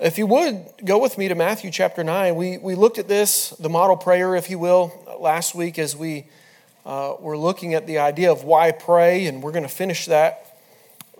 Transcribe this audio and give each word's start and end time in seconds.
If 0.00 0.16
you 0.16 0.28
would, 0.28 0.64
go 0.84 0.98
with 0.98 1.18
me 1.18 1.26
to 1.26 1.34
Matthew 1.34 1.72
chapter 1.72 2.04
9. 2.04 2.36
We, 2.36 2.56
we 2.58 2.76
looked 2.76 2.98
at 2.98 3.08
this, 3.08 3.50
the 3.58 3.68
model 3.68 3.96
prayer, 3.96 4.36
if 4.36 4.48
you 4.48 4.56
will, 4.56 4.92
last 5.18 5.56
week 5.56 5.76
as 5.76 5.96
we 5.96 6.26
uh, 6.86 7.14
were 7.18 7.36
looking 7.36 7.74
at 7.74 7.88
the 7.88 7.98
idea 7.98 8.30
of 8.30 8.44
why 8.44 8.70
pray, 8.70 9.26
and 9.26 9.42
we're 9.42 9.50
going 9.50 9.64
to 9.64 9.68
finish 9.68 10.06
that, 10.06 10.56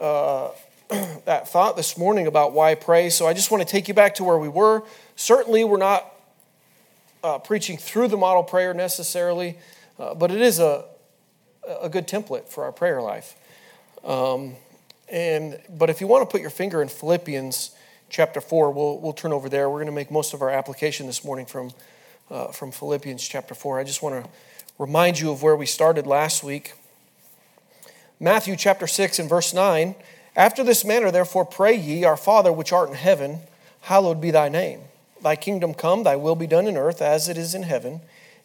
uh, 0.00 0.50
that 1.24 1.48
thought 1.48 1.76
this 1.76 1.98
morning 1.98 2.28
about 2.28 2.52
why 2.52 2.76
pray. 2.76 3.10
So 3.10 3.26
I 3.26 3.34
just 3.34 3.50
want 3.50 3.66
to 3.66 3.68
take 3.68 3.88
you 3.88 3.94
back 3.94 4.14
to 4.14 4.24
where 4.24 4.38
we 4.38 4.48
were. 4.48 4.84
Certainly, 5.16 5.64
we're 5.64 5.78
not 5.78 6.06
uh, 7.24 7.38
preaching 7.40 7.78
through 7.78 8.06
the 8.06 8.16
model 8.16 8.44
prayer 8.44 8.74
necessarily, 8.74 9.58
uh, 9.98 10.14
but 10.14 10.30
it 10.30 10.40
is 10.40 10.60
a, 10.60 10.84
a 11.82 11.88
good 11.88 12.06
template 12.06 12.48
for 12.48 12.62
our 12.62 12.70
prayer 12.70 13.02
life. 13.02 13.34
Um, 14.04 14.54
and, 15.08 15.58
but 15.68 15.90
if 15.90 16.00
you 16.00 16.06
want 16.06 16.30
to 16.30 16.32
put 16.32 16.42
your 16.42 16.50
finger 16.50 16.80
in 16.80 16.86
Philippians, 16.86 17.72
chapter 18.08 18.40
4. 18.40 18.70
We'll, 18.70 18.98
we'll 18.98 19.12
turn 19.12 19.32
over 19.32 19.48
there. 19.48 19.68
We're 19.68 19.78
going 19.78 19.86
to 19.86 19.92
make 19.92 20.10
most 20.10 20.34
of 20.34 20.42
our 20.42 20.50
application 20.50 21.06
this 21.06 21.24
morning 21.24 21.46
from, 21.46 21.72
uh, 22.30 22.48
from 22.48 22.70
Philippians 22.70 23.26
chapter 23.26 23.54
4. 23.54 23.80
I 23.80 23.84
just 23.84 24.02
want 24.02 24.24
to 24.24 24.30
remind 24.78 25.18
you 25.18 25.30
of 25.30 25.42
where 25.42 25.56
we 25.56 25.66
started 25.66 26.06
last 26.06 26.42
week. 26.42 26.74
Matthew 28.20 28.56
chapter 28.56 28.86
6 28.86 29.18
and 29.18 29.28
verse 29.28 29.54
9. 29.54 29.94
After 30.34 30.62
this 30.62 30.84
manner, 30.84 31.10
therefore, 31.10 31.44
pray 31.44 31.74
ye, 31.74 32.04
Our 32.04 32.16
Father 32.16 32.52
which 32.52 32.72
art 32.72 32.88
in 32.88 32.94
heaven, 32.94 33.40
hallowed 33.82 34.20
be 34.20 34.30
thy 34.30 34.48
name. 34.48 34.80
Thy 35.22 35.36
kingdom 35.36 35.74
come, 35.74 36.04
thy 36.04 36.16
will 36.16 36.36
be 36.36 36.46
done 36.46 36.66
in 36.66 36.76
earth 36.76 37.02
as 37.02 37.28
it 37.28 37.36
is 37.36 37.54
in 37.54 37.64
heaven. 37.64 38.00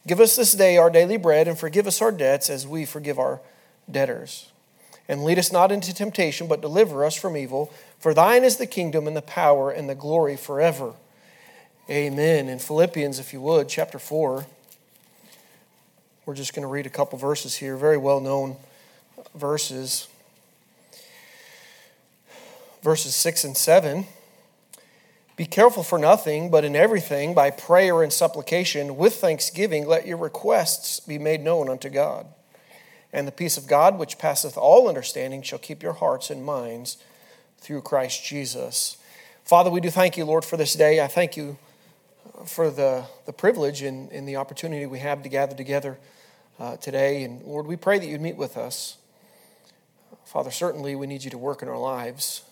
Give 0.08 0.20
us 0.20 0.36
this 0.36 0.54
day 0.54 0.78
our 0.78 0.90
daily 0.90 1.18
bread, 1.18 1.48
and 1.48 1.58
forgive 1.58 1.88
us 1.88 2.02
our 2.02 2.12
debts 2.12 2.50
as 2.50 2.68
we 2.68 2.86
forgive 2.86 3.20
our 3.20 3.42
debtors. 3.90 4.52
And 5.08 5.24
lead 5.24 5.38
us 5.38 5.52
not 5.52 5.72
into 5.72 5.94
temptation, 5.94 6.48
but 6.48 6.62
deliver 6.62 7.06
us 7.06 7.16
from 7.16 7.38
evil. 7.38 7.72
For 8.04 8.14
thine 8.14 8.44
is 8.44 8.58
the 8.58 8.68
kingdom 8.68 9.08
and 9.08 9.16
the 9.16 9.22
power 9.22 9.72
and 9.72 9.88
the 9.88 9.96
glory 9.96 10.36
forever. 10.36 10.92
Amen. 11.90 12.50
In 12.50 12.60
Philippians, 12.60 13.18
if 13.18 13.32
you 13.32 13.40
would, 13.40 13.70
chapter 13.70 13.98
4, 13.98 14.46
we're 16.26 16.34
just 16.34 16.54
going 16.54 16.64
to 16.64 16.68
read 16.68 16.86
a 16.86 16.90
couple 16.90 17.18
verses 17.18 17.56
here, 17.56 17.78
very 17.78 17.96
well 17.96 18.20
known 18.20 18.58
verses. 19.34 20.10
Verses 22.82 23.16
6 23.16 23.46
and 23.46 23.56
7. 23.56 24.06
Be 25.38 25.46
careful 25.46 25.82
for 25.82 25.98
nothing, 25.98 26.52
but 26.52 26.66
in 26.66 26.76
everything, 26.76 27.34
by 27.34 27.52
prayer 27.52 28.04
and 28.04 28.12
supplication, 28.12 28.98
with 28.98 29.16
thanksgiving, 29.16 29.88
let 29.88 30.06
your 30.06 30.18
requests 30.18 31.00
be 31.00 31.18
made 31.18 31.40
known 31.40 31.70
unto 31.70 31.90
God. 31.90 32.26
And 33.14 33.26
the 33.26 33.32
peace 33.32 33.56
of 33.56 33.66
God, 33.66 33.98
which 33.98 34.18
passeth 34.18 34.58
all 34.58 34.90
understanding, 34.90 35.42
shall 35.42 35.58
keep 35.58 35.82
your 35.82 35.94
hearts 35.94 36.30
and 36.30 36.44
minds 36.44 36.98
through 37.64 37.82
Christ 37.82 38.26
Jesus. 38.26 38.98
Father, 39.46 39.70
we 39.70 39.80
do 39.80 39.90
thank 39.90 40.18
you, 40.18 40.26
Lord, 40.26 40.44
for 40.44 40.58
this 40.58 40.74
day. 40.74 41.02
I 41.02 41.08
thank 41.08 41.38
you 41.38 41.58
for 42.46 42.70
the, 42.70 43.06
the 43.26 43.32
privilege 43.32 43.82
and, 43.82 44.12
and 44.12 44.28
the 44.28 44.36
opportunity 44.36 44.86
we 44.86 45.00
have 45.00 45.24
to 45.24 45.30
gather 45.30 45.56
together 45.56 45.98
uh, 46.60 46.76
today. 46.76 47.24
And 47.24 47.42
Lord, 47.44 47.66
we 47.66 47.78
pray 47.78 48.00
that 48.00 48.06
you'd 48.06 48.20
meet 48.20 48.36
with 48.36 48.58
us. 48.58 48.98
Father, 50.26 50.52
certainly 50.52 50.94
we 50.94 51.08
need 51.08 51.24
you 51.24 51.32
to 51.32 51.38
work 51.38 51.62
in 51.62 51.70
our 51.70 51.80
lives. 51.80 52.44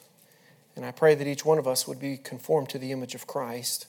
And 0.77 0.85
I 0.85 0.91
pray 0.91 1.13
that 1.13 1.27
each 1.27 1.43
one 1.43 1.57
of 1.57 1.67
us 1.67 1.85
would 1.89 1.99
be 1.99 2.15
conformed 2.15 2.69
to 2.69 2.79
the 2.79 2.93
image 2.93 3.13
of 3.13 3.27
Christ. 3.27 3.87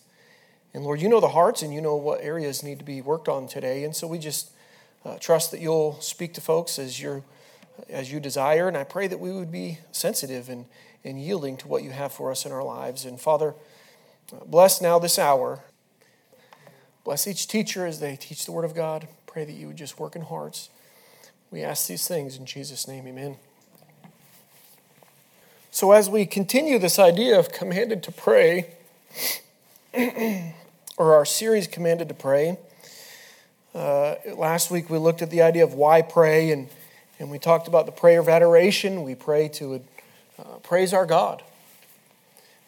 And 0.75 0.83
Lord, 0.83 1.01
you 1.01 1.09
know 1.09 1.21
the 1.21 1.29
hearts 1.29 1.63
and 1.63 1.73
you 1.73 1.81
know 1.81 1.95
what 1.95 2.21
areas 2.21 2.65
need 2.65 2.81
to 2.81 2.85
be 2.85 3.01
worked 3.01 3.29
on 3.29 3.47
today. 3.47 3.85
And 3.85 3.95
so 3.95 4.09
we 4.09 4.19
just 4.19 4.51
uh, 5.05 5.19
trust 5.21 5.53
that 5.53 5.61
you'll 5.61 6.01
speak 6.01 6.35
to 6.35 6.41
folks 6.41 6.81
as, 6.81 7.01
you 7.01 7.23
as 7.89 8.11
you 8.11 8.19
desire. 8.19 8.67
And 8.67 8.77
I 8.77 8.83
pray 8.83 9.07
that 9.07 9.21
we 9.21 9.31
would 9.31 9.53
be 9.53 9.79
sensitive 9.93 10.49
and 10.49 10.65
and 11.05 11.21
yielding 11.21 11.57
to 11.59 11.69
what 11.69 11.83
you 11.83 11.91
have 11.91 12.13
for 12.13 12.31
us 12.31 12.47
in 12.47 12.53
our 12.53 12.63
lives. 12.63 13.05
And 13.05 13.21
Father, 13.21 13.55
bless 14.47 14.81
now 14.81 14.99
this 14.99 15.19
hour. 15.19 15.61
Bless 17.05 17.27
each 17.27 17.49
teacher 17.49 17.85
as 17.85 18.01
they 18.01 18.17
teach 18.17 18.45
the 18.45 18.53
Word 18.53 18.65
of 18.65 18.75
God. 18.75 19.09
Pray 19.27 19.45
that 19.45 19.53
you 19.53 19.67
would 19.67 19.77
just 19.77 19.99
work 19.99 20.15
in 20.15 20.23
hearts. 20.23 20.71
We 21.51 21.63
ask 21.63 21.87
these 21.89 22.07
things 22.07 22.37
in 22.37 22.47
Jesus' 22.47 22.87
name, 22.87 23.07
amen. 23.07 23.37
So, 25.71 25.93
as 25.93 26.09
we 26.09 26.27
continue 26.27 26.79
this 26.79 26.99
idea 26.99 27.39
of 27.39 27.51
commanded 27.51 28.03
to 28.05 28.13
pray, 28.13 28.75
or 30.97 31.15
our 31.15 31.25
series 31.25 31.67
commanded 31.67 32.09
to 32.09 32.15
pray, 32.15 32.59
uh, 33.75 34.17
last 34.37 34.71
week 34.71 34.91
we 34.91 34.99
looked 34.99 35.23
at 35.23 35.31
the 35.31 35.43
idea 35.43 35.65
of 35.65 35.73
why 35.73 36.03
pray, 36.03 36.51
and, 36.51 36.69
and 37.19 37.31
we 37.31 37.39
talked 37.39 37.69
about 37.69 37.87
the 37.87 37.93
prayer 37.93 38.21
of 38.21 38.29
adoration. 38.29 39.03
We 39.03 39.15
pray 39.15 39.49
to 39.49 39.83
uh, 40.43 40.59
praise 40.59 40.93
our 40.93 41.07
God. 41.07 41.43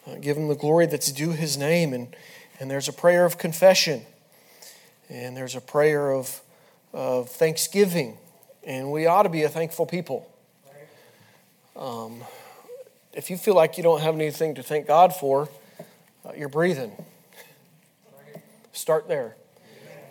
Uh, 0.07 0.15
give 0.15 0.37
him 0.37 0.47
the 0.47 0.55
glory 0.55 0.85
that's 0.85 1.11
due 1.11 1.31
his 1.31 1.57
name. 1.57 1.93
And, 1.93 2.15
and 2.59 2.69
there's 2.69 2.87
a 2.87 2.93
prayer 2.93 3.25
of 3.25 3.37
confession. 3.37 4.03
And 5.09 5.35
there's 5.35 5.55
a 5.55 5.61
prayer 5.61 6.11
of, 6.11 6.41
of 6.93 7.29
thanksgiving. 7.29 8.17
And 8.63 8.91
we 8.91 9.07
ought 9.07 9.23
to 9.23 9.29
be 9.29 9.43
a 9.43 9.49
thankful 9.49 9.85
people. 9.85 10.31
Um, 11.75 12.23
if 13.13 13.29
you 13.29 13.37
feel 13.37 13.55
like 13.55 13.77
you 13.77 13.83
don't 13.83 14.01
have 14.01 14.15
anything 14.15 14.55
to 14.55 14.63
thank 14.63 14.87
God 14.87 15.13
for, 15.13 15.49
uh, 16.25 16.31
you're 16.37 16.49
breathing. 16.49 16.91
Start 18.71 19.07
there. 19.07 19.35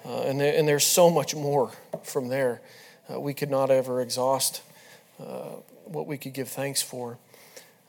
Uh, 0.05 0.23
and, 0.23 0.41
there, 0.41 0.59
and 0.59 0.69
there's 0.69 0.85
so 0.85 1.09
much 1.09 1.35
more 1.35 1.71
from 2.03 2.29
there. 2.29 2.61
Uh, 3.13 3.21
we 3.21 3.33
could 3.33 3.51
not 3.51 3.71
ever 3.71 4.01
exhaust 4.01 4.63
uh, 5.21 5.51
what 5.85 6.07
we 6.07 6.19
could 6.19 6.33
give 6.33 6.49
thanks 6.49 6.83
for. 6.83 7.19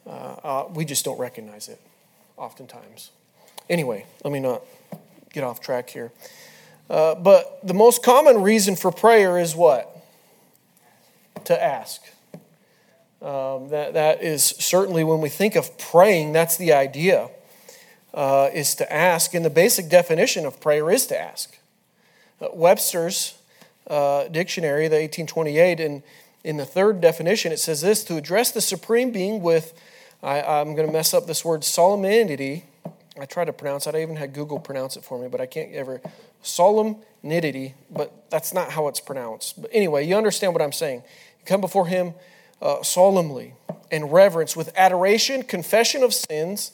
Uh, 0.05 0.09
uh, 0.09 0.67
we 0.73 0.85
just 0.85 1.03
don't 1.03 1.19
recognize 1.19 1.67
it 1.67 1.79
oftentimes. 2.37 3.11
Anyway, 3.69 4.05
let 4.23 4.31
me 4.31 4.39
not 4.39 4.61
get 5.33 5.43
off 5.43 5.59
track 5.59 5.89
here. 5.89 6.11
Uh, 6.89 7.15
but 7.15 7.59
the 7.63 7.73
most 7.73 8.03
common 8.03 8.41
reason 8.41 8.75
for 8.75 8.91
prayer 8.91 9.39
is 9.39 9.55
what? 9.55 9.91
To 11.45 11.63
ask. 11.63 12.01
Um, 13.21 13.69
that, 13.69 13.93
that 13.93 14.21
is 14.21 14.43
certainly 14.43 15.03
when 15.03 15.19
we 15.19 15.29
think 15.29 15.55
of 15.55 15.77
praying, 15.79 16.33
that's 16.33 16.57
the 16.57 16.73
idea, 16.73 17.29
uh, 18.13 18.49
is 18.53 18.75
to 18.75 18.93
ask. 18.93 19.33
And 19.33 19.43
the 19.43 19.49
basic 19.49 19.89
definition 19.89 20.45
of 20.45 20.59
prayer 20.61 20.91
is 20.91 21.07
to 21.07 21.19
ask. 21.19 21.57
Uh, 22.39 22.49
Webster's 22.53 23.35
uh, 23.87 24.27
dictionary, 24.27 24.87
the 24.87 24.97
1828, 24.97 25.79
and 25.79 26.03
in 26.43 26.57
the 26.57 26.65
third 26.65 27.01
definition, 27.01 27.51
it 27.51 27.57
says 27.57 27.81
this 27.81 28.03
to 28.03 28.15
address 28.15 28.51
the 28.51 28.61
Supreme 28.61 29.09
Being 29.11 29.41
with 29.41 29.73
I, 30.23 30.61
am 30.61 30.75
going 30.75 30.87
to 30.87 30.93
mess 30.93 31.13
up 31.13 31.27
this 31.27 31.45
word 31.45 31.63
solemnity. 31.63 32.65
I 33.19 33.25
try 33.25 33.45
to 33.45 33.53
pronounce 33.53 33.87
it. 33.87 33.95
I 33.95 34.01
even 34.01 34.15
had 34.15 34.33
Google 34.33 34.59
pronounce 34.59 34.97
it 34.97 35.03
for 35.03 35.19
me, 35.19 35.27
but 35.27 35.39
I 35.39 35.45
can't 35.45 35.71
ever. 35.73 36.01
Solemnity, 36.41 37.75
but 37.89 38.29
that's 38.29 38.53
not 38.53 38.71
how 38.71 38.87
it's 38.87 38.99
pronounced. 38.99 39.61
But 39.61 39.71
anyway, 39.73 40.05
you 40.05 40.15
understand 40.15 40.53
what 40.53 40.61
I'm 40.61 40.71
saying. 40.71 41.03
You 41.39 41.45
come 41.45 41.61
before 41.61 41.87
Him 41.87 42.13
uh, 42.61 42.83
solemnly 42.83 43.53
in 43.91 44.05
reverence 44.05 44.55
with 44.55 44.71
adoration, 44.75 45.43
confession 45.43 46.03
of 46.03 46.13
sins, 46.13 46.71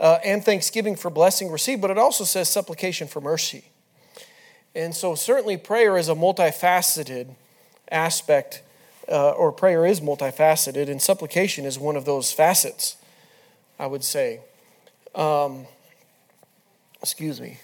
uh, 0.00 0.18
and 0.24 0.44
thanksgiving 0.44 0.96
for 0.96 1.10
blessing 1.10 1.50
received, 1.50 1.80
but 1.80 1.90
it 1.90 1.98
also 1.98 2.24
says 2.24 2.48
supplication 2.48 3.06
for 3.06 3.20
mercy. 3.20 3.64
And 4.74 4.94
so, 4.94 5.14
certainly, 5.14 5.56
prayer 5.56 5.96
is 5.96 6.08
a 6.08 6.14
multifaceted 6.14 7.34
aspect 7.90 8.62
uh, 9.08 9.30
or 9.30 9.52
prayer 9.52 9.84
is 9.86 10.00
multifaceted, 10.00 10.88
and 10.88 11.00
supplication 11.00 11.64
is 11.64 11.78
one 11.78 11.96
of 11.96 12.04
those 12.04 12.32
facets, 12.32 12.96
I 13.78 13.86
would 13.86 14.04
say. 14.04 14.40
Um, 15.14 15.66
excuse 17.02 17.40
me. 17.40 17.58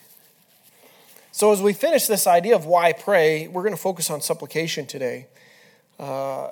So, 1.33 1.53
as 1.53 1.63
we 1.63 1.73
finish 1.73 2.07
this 2.07 2.27
idea 2.27 2.55
of 2.57 2.67
why 2.67 2.93
pray, 2.93 3.49
we're 3.49 3.63
going 3.63 3.75
to 3.75 3.81
focus 3.81 4.11
on 4.11 4.21
supplication 4.21 4.87
today. 4.87 5.27
Uh, 5.99 6.49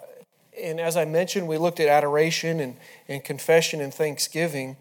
and 0.63 0.81
as 0.81 0.97
I 0.97 1.05
mentioned, 1.05 1.49
we 1.49 1.59
looked 1.59 1.81
at 1.81 1.89
adoration 1.89 2.61
and, 2.61 2.77
and 3.09 3.23
confession 3.23 3.81
and 3.81 3.93
thanksgiving. 3.93 4.77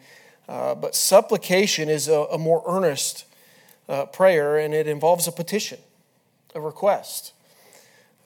Uh, 0.48 0.76
but 0.76 0.96
supplication 0.96 1.90
is 1.90 2.08
a, 2.08 2.22
a 2.32 2.38
more 2.38 2.64
earnest 2.68 3.26
uh, 3.90 4.06
prayer, 4.06 4.58
and 4.58 4.74
it 4.74 4.88
involves 4.88 5.28
a 5.28 5.32
petition, 5.32 5.80
a 6.56 6.62
request. 6.62 7.34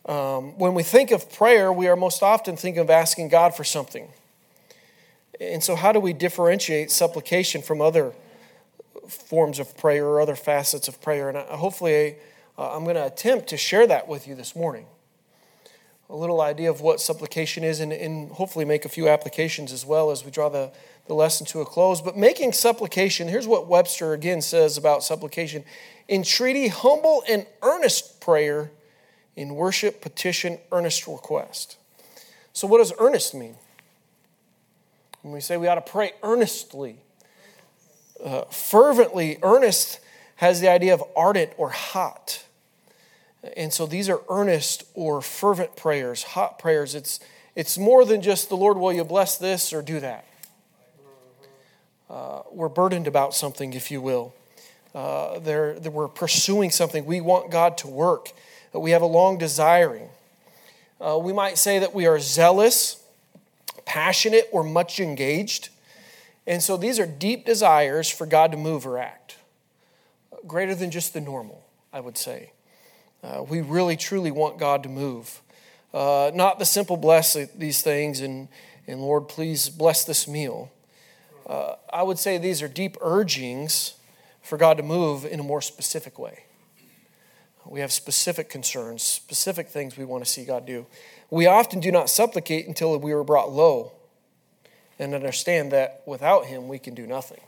Um, 0.06 0.58
when 0.58 0.74
we 0.74 0.84
think 0.84 1.12
of 1.12 1.32
prayer, 1.32 1.72
we 1.72 1.88
are 1.88 1.96
most 1.96 2.24
often 2.24 2.58
thinking 2.58 2.82
of 2.82 2.90
asking 2.90 3.30
God 3.30 3.56
for 3.56 3.64
something. 3.64 4.08
And 5.40 5.64
so, 5.64 5.76
how 5.76 5.92
do 5.92 6.00
we 6.00 6.14
differentiate 6.14 6.92
supplication 6.92 7.62
from 7.62 7.82
other 7.82 8.14
forms 9.08 9.60
of 9.60 9.78
prayer 9.78 10.06
or 10.06 10.22
other 10.22 10.36
facets 10.36 10.88
of 10.88 11.02
prayer? 11.02 11.30
And 11.30 11.38
hopefully, 11.38 12.16
uh, 12.58 12.76
I'm 12.76 12.84
going 12.84 12.96
to 12.96 13.06
attempt 13.06 13.48
to 13.50 13.58
share 13.58 13.86
that 13.88 14.08
with 14.08 14.28
you 14.28 14.36
this 14.36 14.56
morning. 14.56 14.86
A 16.10 16.16
little 16.16 16.42
idea 16.42 16.70
of 16.70 16.82
what 16.82 17.00
supplication 17.00 17.64
is, 17.64 17.80
and, 17.80 17.94
and 17.94 18.32
hopefully 18.32 18.66
make 18.66 18.86
a 18.86 18.90
few 18.90 19.08
applications 19.08 19.72
as 19.72 19.86
well 19.86 20.12
as 20.12 20.26
we 20.26 20.32
draw 20.32 20.50
the, 20.50 20.72
the 21.08 21.14
lesson 21.14 21.46
to 21.48 21.62
a 21.62 21.66
close. 21.66 22.02
But 22.02 22.18
making 22.18 22.54
supplication, 22.54 23.28
here's 23.28 23.48
what 23.48 23.68
Webster 23.68 24.14
again 24.14 24.42
says 24.42 24.78
about 24.78 25.04
supplication 25.04 25.64
entreaty, 26.10 26.68
humble, 26.68 27.24
and 27.30 27.46
earnest 27.62 28.20
prayer 28.20 28.72
in 29.36 29.56
worship, 29.56 30.02
petition, 30.02 30.60
earnest 30.72 31.08
request. 31.08 31.78
So, 32.54 32.68
what 32.68 32.80
does 32.80 32.94
earnest 33.00 33.34
mean? 33.34 33.56
When 35.22 35.34
we 35.34 35.42
say 35.42 35.58
we 35.58 35.68
ought 35.68 35.76
to 35.76 35.92
pray 35.92 36.14
earnestly, 36.24 36.98
Uh, 38.24 38.46
fervently, 38.52 39.40
earnest 39.42 40.00
has 40.36 40.60
the 40.62 40.70
idea 40.70 40.94
of 40.94 41.02
ardent 41.16 41.52
or 41.58 41.72
hot. 41.72 42.46
And 43.58 43.74
so 43.74 43.88
these 43.88 44.12
are 44.12 44.22
earnest 44.30 44.84
or 44.94 45.22
fervent 45.24 45.76
prayers, 45.76 46.24
hot 46.24 46.60
prayers. 46.60 46.94
It's, 46.94 47.20
it's 47.56 47.80
more 47.80 48.06
than 48.06 48.22
just 48.22 48.50
the 48.50 48.56
Lord, 48.56 48.78
will 48.78 48.94
you 48.94 49.04
bless 49.04 49.40
this 49.40 49.74
or 49.74 49.82
do 49.82 50.00
that? 50.02 50.26
Uh, 52.08 52.44
we're 52.52 52.70
burdened 52.70 53.08
about 53.08 53.34
something, 53.34 53.74
if 53.74 53.90
you 53.90 54.02
will. 54.02 54.34
Uh, 54.94 55.40
they're, 55.40 55.80
we're 55.90 56.08
pursuing 56.08 56.70
something. 56.70 57.08
We 57.08 57.22
want 57.22 57.50
God 57.50 57.76
to 57.80 57.88
work. 57.88 58.34
We 58.74 58.92
have 58.92 59.02
a 59.02 59.08
long 59.08 59.38
desiring. 59.38 60.10
Uh, 61.00 61.18
we 61.18 61.34
might 61.34 61.58
say 61.58 61.80
that 61.80 61.94
we 61.94 62.06
are 62.06 62.20
zealous, 62.20 63.04
passionate, 63.86 64.48
or 64.52 64.64
much 64.64 65.00
engaged. 65.00 65.70
And 66.48 66.62
so 66.62 66.78
these 66.78 67.00
are 67.00 67.06
deep 67.06 67.46
desires 67.46 68.10
for 68.10 68.26
God 68.26 68.52
to 68.52 68.58
move 68.58 68.86
or 68.86 68.98
act, 68.98 69.38
greater 70.48 70.76
than 70.76 70.92
just 70.92 71.14
the 71.14 71.22
normal, 71.22 71.64
I 71.92 72.00
would 72.00 72.18
say. 72.18 72.52
Uh, 73.24 73.44
we 73.48 73.62
really, 73.62 73.96
truly 73.96 74.32
want 74.32 74.58
God 74.58 74.84
to 74.84 74.90
move. 74.90 75.42
Uh, 75.94 76.32
not 76.34 76.58
the 76.58 76.66
simple 76.66 76.98
bless 76.98 77.34
these 77.56 77.82
things 77.82 78.22
and, 78.22 78.48
and 78.88 79.02
Lord, 79.02 79.28
please 79.28 79.70
bless 79.70 80.06
this 80.06 80.28
meal. 80.28 80.72
Uh, 81.46 81.76
I 81.92 82.04
would 82.04 82.18
say 82.18 82.38
these 82.38 82.62
are 82.62 82.68
deep 82.68 82.98
urgings 83.02 83.96
for 84.42 84.58
God 84.58 84.78
to 84.78 84.84
move 84.84 85.26
in 85.26 85.40
a 85.40 85.44
more 85.44 85.62
specific 85.62 86.18
way. 86.18 86.46
We 87.66 87.80
have 87.82 87.92
specific 87.92 88.50
concerns, 88.50 89.04
specific 89.04 89.70
things 89.70 89.98
we 89.98 90.06
want 90.06 90.26
to 90.26 90.30
see 90.30 90.46
God 90.46 90.66
do. 90.66 90.88
We 91.30 91.46
often 91.46 91.80
do 91.80 91.92
not 91.92 92.10
supplicate 92.10 92.68
until 92.68 92.98
we 92.98 93.12
are 93.12 93.24
brought 93.24 93.52
low 93.52 93.94
and 95.00 95.14
understand 95.14 95.72
that 95.72 96.02
without 96.06 96.46
Him 96.46 96.68
we 96.68 96.80
can 96.80 96.96
do 96.96 97.06
nothing. 97.06 97.40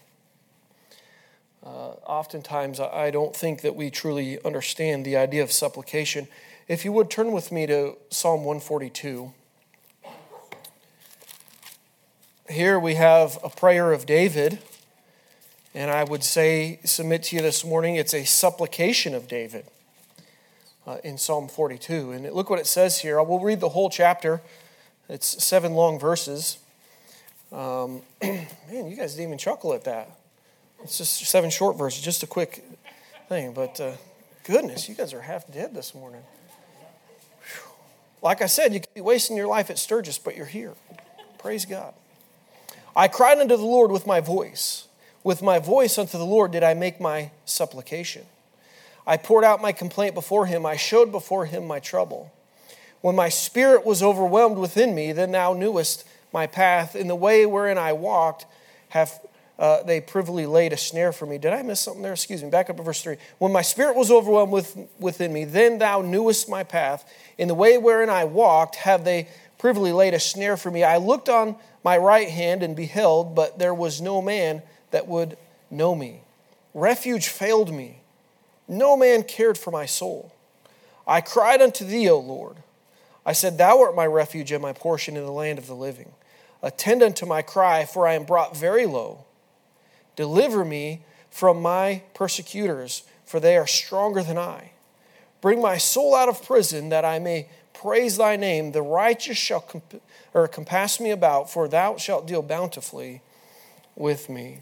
Uh, 1.65 1.95
oftentimes, 2.05 2.79
I 2.79 3.09
don't 3.09 3.35
think 3.35 3.61
that 3.61 3.75
we 3.75 3.89
truly 3.89 4.43
understand 4.43 5.05
the 5.05 5.15
idea 5.15 5.43
of 5.43 5.51
supplication. 5.51 6.27
If 6.67 6.85
you 6.85 6.91
would 6.91 7.09
turn 7.09 7.31
with 7.31 7.51
me 7.51 7.65
to 7.67 7.97
Psalm 8.09 8.43
142. 8.43 9.33
Here 12.49 12.77
we 12.77 12.95
have 12.95 13.39
a 13.43 13.49
prayer 13.49 13.93
of 13.93 14.05
David, 14.05 14.59
and 15.73 15.89
I 15.89 16.03
would 16.03 16.23
say, 16.23 16.79
submit 16.83 17.23
to 17.23 17.37
you 17.37 17.41
this 17.41 17.65
morning, 17.65 17.95
it's 17.95 18.13
a 18.13 18.25
supplication 18.25 19.15
of 19.15 19.27
David 19.27 19.65
uh, 20.85 20.97
in 21.03 21.17
Psalm 21.17 21.47
42. 21.47 22.11
And 22.11 22.31
look 22.33 22.49
what 22.49 22.59
it 22.59 22.67
says 22.67 22.99
here. 22.99 23.19
I 23.19 23.23
will 23.23 23.39
read 23.39 23.59
the 23.59 23.69
whole 23.69 23.89
chapter, 23.89 24.41
it's 25.09 25.43
seven 25.43 25.73
long 25.73 25.99
verses. 25.99 26.57
Um, 27.51 28.01
man, 28.23 28.47
you 28.71 28.95
guys 28.95 29.13
didn't 29.13 29.27
even 29.27 29.37
chuckle 29.37 29.73
at 29.73 29.83
that. 29.83 30.09
It's 30.83 30.97
just 30.97 31.25
seven 31.25 31.49
short 31.49 31.77
verses, 31.77 32.01
just 32.01 32.23
a 32.23 32.27
quick 32.27 32.63
thing. 33.29 33.53
But 33.53 33.79
uh, 33.79 33.93
goodness, 34.43 34.89
you 34.89 34.95
guys 34.95 35.13
are 35.13 35.21
half 35.21 35.51
dead 35.51 35.73
this 35.73 35.93
morning. 35.93 36.21
Like 38.21 38.41
I 38.41 38.45
said, 38.45 38.73
you 38.73 38.79
could 38.79 38.93
be 38.93 39.01
wasting 39.01 39.35
your 39.35 39.47
life 39.47 39.69
at 39.69 39.77
Sturgis, 39.77 40.17
but 40.17 40.35
you're 40.37 40.45
here. 40.45 40.73
Praise 41.37 41.65
God. 41.65 41.93
I 42.95 43.07
cried 43.07 43.37
unto 43.37 43.57
the 43.57 43.63
Lord 43.63 43.91
with 43.91 44.07
my 44.07 44.21
voice. 44.21 44.87
With 45.23 45.41
my 45.41 45.59
voice 45.59 45.97
unto 45.97 46.17
the 46.17 46.25
Lord 46.25 46.51
did 46.51 46.63
I 46.63 46.73
make 46.73 47.01
my 47.01 47.31
supplication. 47.45 48.25
I 49.05 49.17
poured 49.17 49.43
out 49.43 49.61
my 49.61 49.71
complaint 49.71 50.15
before 50.15 50.45
him. 50.45 50.65
I 50.65 50.75
showed 50.75 51.11
before 51.11 51.45
him 51.45 51.65
my 51.65 51.79
trouble. 51.79 52.31
When 53.01 53.15
my 53.15 53.29
spirit 53.29 53.85
was 53.85 54.01
overwhelmed 54.01 54.57
within 54.57 54.95
me, 54.95 55.11
then 55.11 55.31
thou 55.31 55.53
knewest 55.53 56.05
my 56.31 56.47
path. 56.47 56.95
In 56.95 57.07
the 57.07 57.15
way 57.15 57.45
wherein 57.45 57.77
I 57.77 57.93
walked, 57.93 58.45
have 58.89 59.19
uh, 59.59 59.83
they 59.83 60.01
privily 60.01 60.45
laid 60.45 60.73
a 60.73 60.77
snare 60.77 61.13
for 61.13 61.25
me. 61.25 61.37
Did 61.37 61.53
I 61.53 61.61
miss 61.61 61.79
something 61.79 62.01
there? 62.01 62.13
Excuse 62.13 62.43
me. 62.43 62.49
Back 62.49 62.69
up 62.69 62.77
to 62.77 62.83
verse 62.83 63.01
3. 63.01 63.17
When 63.37 63.51
my 63.51 63.61
spirit 63.61 63.95
was 63.95 64.09
overwhelmed 64.09 64.51
with, 64.51 64.77
within 64.99 65.31
me, 65.31 65.45
then 65.45 65.77
thou 65.77 66.01
knewest 66.01 66.49
my 66.49 66.63
path. 66.63 67.09
In 67.37 67.47
the 67.47 67.53
way 67.53 67.77
wherein 67.77 68.09
I 68.09 68.23
walked, 68.23 68.77
have 68.77 69.05
they 69.05 69.27
privily 69.63 69.93
laid 69.93 70.13
a 70.13 70.19
snare 70.19 70.57
for 70.57 70.69
me. 70.69 70.83
I 70.83 70.97
looked 70.97 71.29
on 71.29 71.55
my 71.85 71.97
right 71.97 72.27
hand 72.27 72.63
and 72.63 72.75
beheld, 72.75 73.33
but 73.33 73.59
there 73.59 73.73
was 73.73 74.01
no 74.01 74.21
man 74.21 74.61
that 74.91 75.07
would 75.07 75.37
know 75.71 75.95
me. 75.95 76.21
Refuge 76.73 77.29
failed 77.29 77.73
me. 77.73 78.02
No 78.67 78.95
man 78.95 79.23
cared 79.23 79.57
for 79.57 79.71
my 79.71 79.85
soul. 79.85 80.33
I 81.05 81.21
cried 81.21 81.61
unto 81.61 81.85
thee, 81.85 82.09
O 82.09 82.19
Lord. 82.19 82.57
I 83.25 83.33
said, 83.33 83.57
Thou 83.57 83.81
art 83.81 83.95
my 83.95 84.05
refuge 84.05 84.51
and 84.51 84.61
my 84.61 84.73
portion 84.73 85.15
in 85.17 85.25
the 85.25 85.31
land 85.31 85.59
of 85.59 85.67
the 85.67 85.75
living. 85.75 86.13
Attend 86.61 87.03
unto 87.03 87.25
my 87.25 87.41
cry, 87.41 87.85
for 87.85 88.07
I 88.07 88.13
am 88.13 88.23
brought 88.23 88.55
very 88.55 88.85
low. 88.85 89.25
Deliver 90.15 90.63
me 90.63 91.03
from 91.29 91.61
my 91.61 92.03
persecutors, 92.13 93.03
for 93.25 93.39
they 93.39 93.57
are 93.57 93.67
stronger 93.67 94.23
than 94.23 94.37
I. 94.37 94.71
Bring 95.41 95.61
my 95.61 95.77
soul 95.77 96.15
out 96.15 96.29
of 96.29 96.45
prison, 96.45 96.89
that 96.89 97.03
I 97.03 97.19
may 97.19 97.47
praise 97.73 98.17
thy 98.17 98.37
name. 98.37 98.71
The 98.71 98.81
righteous 98.81 99.37
shall 99.37 99.61
comp- 99.61 100.01
or 100.33 100.47
compass 100.47 100.99
me 100.99 101.11
about, 101.11 101.51
for 101.51 101.67
thou 101.67 101.97
shalt 101.97 102.27
deal 102.27 102.41
bountifully 102.41 103.21
with 103.95 104.29
me. 104.29 104.61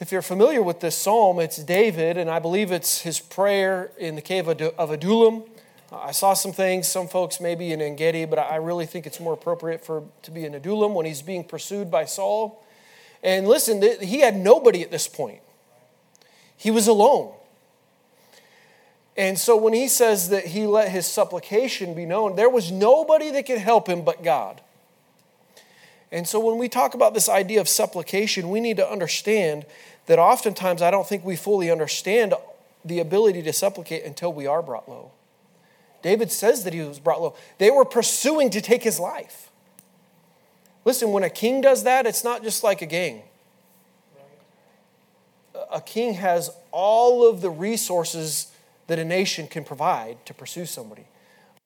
If 0.00 0.10
you're 0.10 0.22
familiar 0.22 0.60
with 0.60 0.80
this 0.80 0.96
psalm, 0.96 1.38
it's 1.38 1.56
David, 1.56 2.16
and 2.16 2.28
I 2.28 2.40
believe 2.40 2.72
it's 2.72 3.02
his 3.02 3.20
prayer 3.20 3.92
in 3.96 4.16
the 4.16 4.20
cave 4.20 4.48
of 4.48 4.90
Adullam. 4.90 5.44
I 5.92 6.10
saw 6.10 6.34
some 6.34 6.52
things, 6.52 6.88
some 6.88 7.06
folks 7.06 7.40
maybe 7.40 7.72
in 7.72 7.80
Engedi, 7.80 8.24
but 8.24 8.40
I 8.40 8.56
really 8.56 8.86
think 8.86 9.06
it's 9.06 9.20
more 9.20 9.34
appropriate 9.34 9.84
for 9.84 10.02
to 10.22 10.32
be 10.32 10.44
in 10.44 10.54
Adullam 10.56 10.94
when 10.94 11.06
he's 11.06 11.22
being 11.22 11.44
pursued 11.44 11.92
by 11.92 12.06
Saul. 12.06 12.60
And 13.22 13.46
listen, 13.46 13.80
he 14.00 14.18
had 14.18 14.36
nobody 14.36 14.82
at 14.82 14.90
this 14.90 15.06
point. 15.06 15.40
He 16.56 16.72
was 16.72 16.88
alone. 16.88 17.32
And 19.16 19.38
so 19.38 19.56
when 19.56 19.74
he 19.74 19.86
says 19.86 20.28
that 20.30 20.46
he 20.46 20.66
let 20.66 20.90
his 20.90 21.06
supplication 21.06 21.94
be 21.94 22.04
known, 22.04 22.34
there 22.34 22.50
was 22.50 22.72
nobody 22.72 23.30
that 23.30 23.46
could 23.46 23.58
help 23.58 23.88
him 23.88 24.02
but 24.02 24.24
God. 24.24 24.60
And 26.14 26.28
so 26.28 26.38
when 26.38 26.58
we 26.58 26.68
talk 26.68 26.94
about 26.94 27.12
this 27.12 27.28
idea 27.28 27.60
of 27.60 27.68
supplication, 27.68 28.48
we 28.48 28.60
need 28.60 28.76
to 28.76 28.88
understand 28.88 29.66
that 30.06 30.20
oftentimes 30.20 30.80
I 30.80 30.92
don't 30.92 31.08
think 31.08 31.24
we 31.24 31.34
fully 31.34 31.72
understand 31.72 32.34
the 32.84 33.00
ability 33.00 33.42
to 33.42 33.52
supplicate 33.52 34.04
until 34.04 34.32
we 34.32 34.46
are 34.46 34.62
brought 34.62 34.88
low. 34.88 35.10
David 36.02 36.30
says 36.30 36.62
that 36.62 36.72
he 36.72 36.82
was 36.82 37.00
brought 37.00 37.20
low. 37.20 37.34
They 37.58 37.68
were 37.68 37.84
pursuing 37.84 38.50
to 38.50 38.60
take 38.60 38.84
his 38.84 39.00
life. 39.00 39.50
Listen, 40.84 41.10
when 41.10 41.24
a 41.24 41.30
king 41.30 41.60
does 41.60 41.82
that, 41.82 42.06
it's 42.06 42.22
not 42.22 42.44
just 42.44 42.62
like 42.62 42.80
a 42.80 42.86
gang. 42.86 43.22
A 45.72 45.80
king 45.80 46.14
has 46.14 46.48
all 46.70 47.28
of 47.28 47.40
the 47.40 47.50
resources 47.50 48.52
that 48.86 49.00
a 49.00 49.04
nation 49.04 49.48
can 49.48 49.64
provide 49.64 50.24
to 50.26 50.34
pursue 50.34 50.64
somebody. 50.64 51.06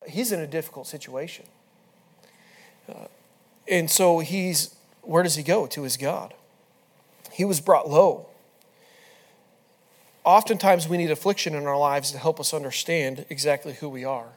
He's 0.09 0.33
in 0.33 0.41
a 0.41 0.47
difficult 0.47 0.87
situation. 0.87 1.45
Uh, 2.89 3.09
and 3.71 3.91
so 3.91 4.21
he's, 4.21 4.75
where 5.03 5.23
does 5.23 5.37
he 5.37 5.43
go? 5.43 5.67
To 5.67 5.83
his 5.83 5.97
God. 5.97 6.35
He 7.33 7.45
was 7.45 7.61
brought 7.61 7.89
low. 7.89 8.27
Oftentimes, 10.25 10.89
we 10.89 10.97
need 10.97 11.11
affliction 11.11 11.55
in 11.55 11.67
our 11.67 11.79
lives 11.79 12.11
to 12.13 12.19
help 12.19 12.39
us 12.39 12.53
understand 12.53 13.25
exactly 13.31 13.75
who 13.75 13.89
we 13.89 14.05
are. 14.05 14.29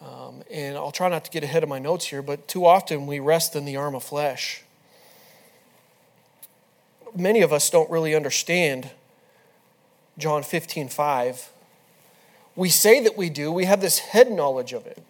Um, 0.00 0.42
and 0.50 0.76
I'll 0.76 0.90
try 0.90 1.08
not 1.08 1.24
to 1.26 1.30
get 1.30 1.44
ahead 1.44 1.62
of 1.62 1.68
my 1.68 1.78
notes 1.78 2.06
here, 2.06 2.22
but 2.22 2.48
too 2.48 2.66
often 2.66 3.06
we 3.06 3.20
rest 3.20 3.54
in 3.54 3.64
the 3.64 3.76
arm 3.76 3.94
of 3.94 4.02
flesh. 4.02 4.62
Many 7.14 7.42
of 7.42 7.52
us 7.52 7.68
don't 7.70 7.90
really 7.90 8.14
understand 8.14 8.90
John 10.18 10.42
15, 10.42 10.88
5. 10.88 11.50
We 12.56 12.68
say 12.68 13.00
that 13.00 13.16
we 13.16 13.30
do, 13.30 13.52
we 13.52 13.64
have 13.64 13.80
this 13.80 13.98
head 13.98 14.30
knowledge 14.30 14.72
of 14.72 14.86
it. 14.86 15.02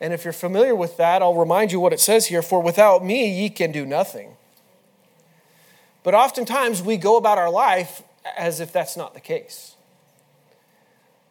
And 0.00 0.12
if 0.12 0.24
you're 0.24 0.32
familiar 0.32 0.74
with 0.74 0.96
that, 0.96 1.22
I'll 1.22 1.34
remind 1.34 1.72
you 1.72 1.80
what 1.80 1.92
it 1.92 2.00
says 2.00 2.26
here 2.26 2.42
For 2.42 2.60
without 2.60 3.04
me, 3.04 3.30
ye 3.30 3.50
can 3.50 3.72
do 3.72 3.84
nothing. 3.84 4.36
But 6.02 6.14
oftentimes 6.14 6.82
we 6.82 6.96
go 6.96 7.16
about 7.16 7.36
our 7.36 7.50
life 7.50 8.02
as 8.36 8.60
if 8.60 8.72
that's 8.72 8.96
not 8.96 9.14
the 9.14 9.20
case 9.20 9.76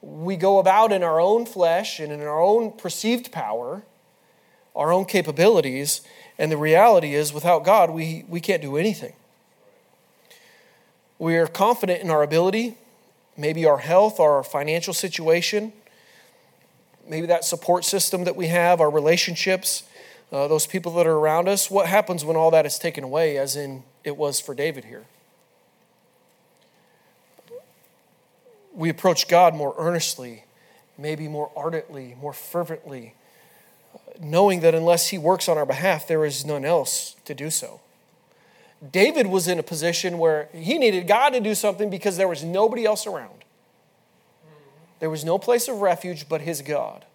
we 0.01 0.35
go 0.35 0.59
about 0.59 0.91
in 0.91 1.03
our 1.03 1.19
own 1.19 1.45
flesh 1.45 1.99
and 1.99 2.11
in 2.11 2.21
our 2.21 2.41
own 2.41 2.71
perceived 2.71 3.31
power, 3.31 3.83
our 4.75 4.93
own 4.93 5.05
capabilities, 5.05 6.01
and 6.37 6.51
the 6.51 6.57
reality 6.57 7.15
is 7.15 7.33
without 7.33 7.65
God, 7.65 7.89
we, 7.89 8.23
we 8.27 8.39
can't 8.39 8.61
do 8.61 8.77
anything. 8.77 9.13
We 11.17 11.35
are 11.35 11.47
confident 11.47 12.01
in 12.01 12.09
our 12.09 12.23
ability, 12.23 12.77
maybe 13.35 13.65
our 13.65 13.79
health, 13.79 14.19
our 14.21 14.41
financial 14.41 14.93
situation, 14.93 15.73
maybe 17.09 17.27
that 17.27 17.43
support 17.43 17.83
system 17.83 18.23
that 18.23 18.35
we 18.35 18.47
have, 18.47 18.79
our 18.79 18.89
relationships, 18.89 19.83
uh, 20.31 20.47
those 20.47 20.67
people 20.67 20.93
that 20.93 21.07
are 21.07 21.17
around 21.17 21.47
us. 21.47 21.69
What 21.69 21.87
happens 21.87 22.23
when 22.23 22.37
all 22.37 22.51
that 22.51 22.65
is 22.65 22.77
taken 22.77 23.03
away, 23.03 23.37
as 23.37 23.55
in 23.55 23.83
it 24.03 24.15
was 24.15 24.39
for 24.39 24.53
David 24.53 24.85
here? 24.85 25.05
we 28.79 28.89
approach 28.89 29.27
God 29.27 29.55
more 29.55 29.75
earnestly, 29.77 30.45
maybe 30.97 31.27
more 31.27 31.51
ardently, 31.55 32.15
more 32.21 32.31
fervently, 32.31 33.13
knowing 34.21 34.61
that 34.61 34.73
unless 34.73 35.09
He 35.09 35.17
works 35.17 35.49
on 35.49 35.57
our 35.57 35.65
behalf, 35.65 36.07
there 36.07 36.23
is 36.23 36.45
none 36.45 36.63
else 36.63 37.17
to 37.25 37.35
do 37.35 37.49
so. 37.49 37.81
David 38.91 39.27
was 39.27 39.49
in 39.49 39.59
a 39.59 39.63
position 39.63 40.17
where 40.17 40.47
he 40.53 40.77
needed 40.77 41.05
God 41.05 41.31
to 41.31 41.41
do 41.41 41.53
something 41.53 41.89
because 41.89 42.15
there 42.15 42.29
was 42.29 42.45
nobody 42.45 42.85
else 42.85 43.05
around. 43.05 43.38
There 44.99 45.09
was 45.09 45.23
no 45.23 45.37
place 45.37 45.67
of 45.67 45.81
refuge 45.81 46.27
but 46.27 46.41
his 46.41 46.61
God. 46.61 47.05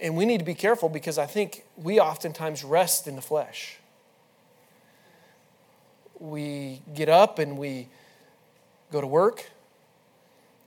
And 0.00 0.16
we 0.16 0.26
need 0.26 0.38
to 0.38 0.44
be 0.44 0.54
careful 0.54 0.88
because 0.88 1.18
I 1.18 1.26
think 1.26 1.64
we 1.76 2.00
oftentimes 2.00 2.64
rest 2.64 3.06
in 3.06 3.16
the 3.16 3.22
flesh. 3.22 3.78
We 6.18 6.82
get 6.94 7.08
up 7.08 7.38
and 7.38 7.56
we 7.56 7.88
go 8.90 9.00
to 9.00 9.06
work. 9.06 9.50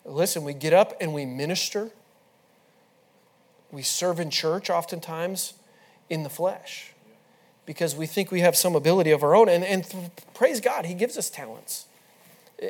Listen, 0.06 0.44
we 0.44 0.54
get 0.54 0.74
up 0.74 0.96
and 1.02 1.14
we 1.14 1.26
minister. 1.26 1.92
We 3.72 3.82
serve 3.82 4.20
in 4.20 4.30
church 4.30 4.70
oftentimes 4.70 5.54
in 6.10 6.24
the 6.24 6.30
flesh 6.30 6.94
because 7.66 7.96
we 7.96 8.08
think 8.08 8.32
we 8.32 8.40
have 8.40 8.56
some 8.56 8.76
ability 8.76 9.12
of 9.12 9.24
our 9.24 9.36
own. 9.36 9.50
And, 9.50 9.64
and 9.66 9.84
th- 9.84 10.06
praise 10.34 10.62
God, 10.62 10.86
He 10.86 10.94
gives 10.94 11.18
us 11.18 11.30
talents 11.30 11.87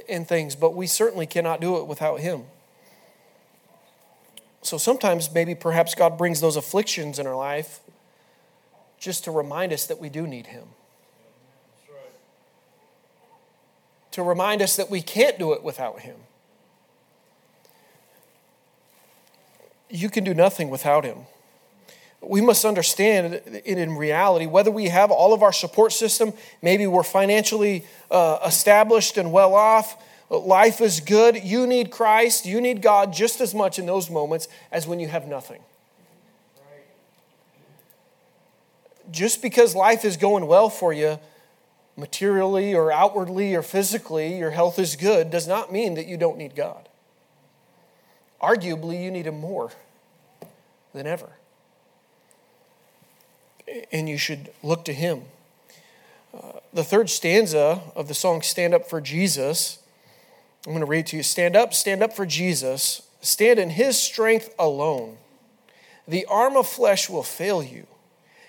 and 0.10 0.27
things, 0.27 0.56
but 0.56 0.75
we 0.75 0.88
certainly 0.88 1.25
cannot 1.25 1.62
do 1.62 1.77
it 1.77 1.88
without 1.88 2.20
Him. 2.20 2.44
So 4.62 4.77
sometimes, 4.77 5.34
maybe 5.34 5.56
perhaps 5.56 5.96
God 5.96 6.17
brings 6.17 6.41
those 6.41 6.56
afflictions 6.56 7.20
in 7.20 7.27
our 7.27 7.36
life 7.36 7.79
just 9.00 9.24
to 9.24 9.32
remind 9.32 9.72
us 9.72 9.86
that 9.86 10.00
we 10.00 10.10
do 10.10 10.27
need 10.27 10.48
Him. 10.48 10.63
To 14.12 14.24
remind 14.24 14.62
us 14.62 14.75
that 14.75 14.89
we 14.89 15.01
can't 15.01 15.38
do 15.38 15.53
it 15.53 15.63
without 15.63 16.01
Him. 16.01 16.17
You 19.89 20.10
can 20.10 20.24
do 20.24 20.34
nothing 20.34 20.70
without 20.70 21.06
Him. 21.06 21.27
We 22.27 22.41
must 22.41 22.65
understand 22.65 23.36
it 23.36 23.65
in 23.65 23.96
reality, 23.96 24.48
whether 24.48 24.69
we 24.69 24.86
have 24.86 25.12
all 25.12 25.34
of 25.34 25.43
our 25.43 25.53
support 25.53 25.93
system, 25.93 26.34
maybe 26.62 26.86
we're 26.86 27.03
financially 27.03 27.86
uh, 28.12 28.39
established 28.46 29.17
and 29.17 29.31
well 29.31 29.55
off, 29.55 30.03
life 30.29 30.81
is 30.81 31.00
good, 31.00 31.41
you 31.41 31.65
need 31.65 31.89
Christ, 31.89 32.46
you 32.46 32.60
need 32.60 32.81
God 32.81 33.13
just 33.13 33.39
as 33.39 33.55
much 33.55 33.79
in 33.79 33.86
those 33.86 34.10
moments 34.10 34.50
as 34.72 34.86
when 34.86 35.00
you 35.00 35.07
have 35.07 35.27
nothing. 35.27 35.62
Just 39.10 39.41
because 39.41 39.74
life 39.74 40.03
is 40.03 40.17
going 40.17 40.48
well 40.48 40.69
for 40.69 40.91
you, 40.91 41.19
materially 41.96 42.75
or 42.75 42.91
outwardly 42.91 43.55
or 43.55 43.62
physically, 43.62 44.38
your 44.38 44.51
health 44.51 44.79
is 44.79 44.98
good, 44.98 45.31
does 45.31 45.48
not 45.48 45.72
mean 45.72 45.93
that 45.93 46.07
you 46.07 46.17
don't 46.17 46.38
need 46.38 46.55
God. 46.55 46.89
Arguably, 48.41 49.01
you 49.01 49.12
need 49.12 49.27
Him 49.27 49.39
more 49.39 49.72
than 50.93 51.07
ever. 51.07 51.29
And 53.91 54.07
you 54.07 54.17
should 54.17 54.50
look 54.63 54.86
to 54.86 54.93
Him. 54.93 55.24
Uh, 56.33 56.59
the 56.74 56.83
third 56.83 57.09
stanza 57.09 57.81
of 57.95 58.07
the 58.07 58.13
song 58.13 58.41
Stand 58.41 58.74
Up 58.74 58.89
for 58.89 59.01
Jesus 59.01 59.79
I'm 60.67 60.74
going 60.74 60.81
to 60.81 60.89
read 60.89 61.07
to 61.07 61.17
you 61.17 61.24
Stand 61.24 61.55
up, 61.55 61.74
stand 61.74 62.03
up 62.03 62.13
for 62.13 62.25
Jesus. 62.25 63.01
Stand 63.21 63.57
in 63.57 63.71
his 63.71 63.97
strength 63.97 64.53
alone. 64.59 65.17
The 66.05 66.25
arm 66.25 66.57
of 66.57 66.67
flesh 66.67 67.09
will 67.09 67.24
fail 67.24 67.63
you. 67.63 67.88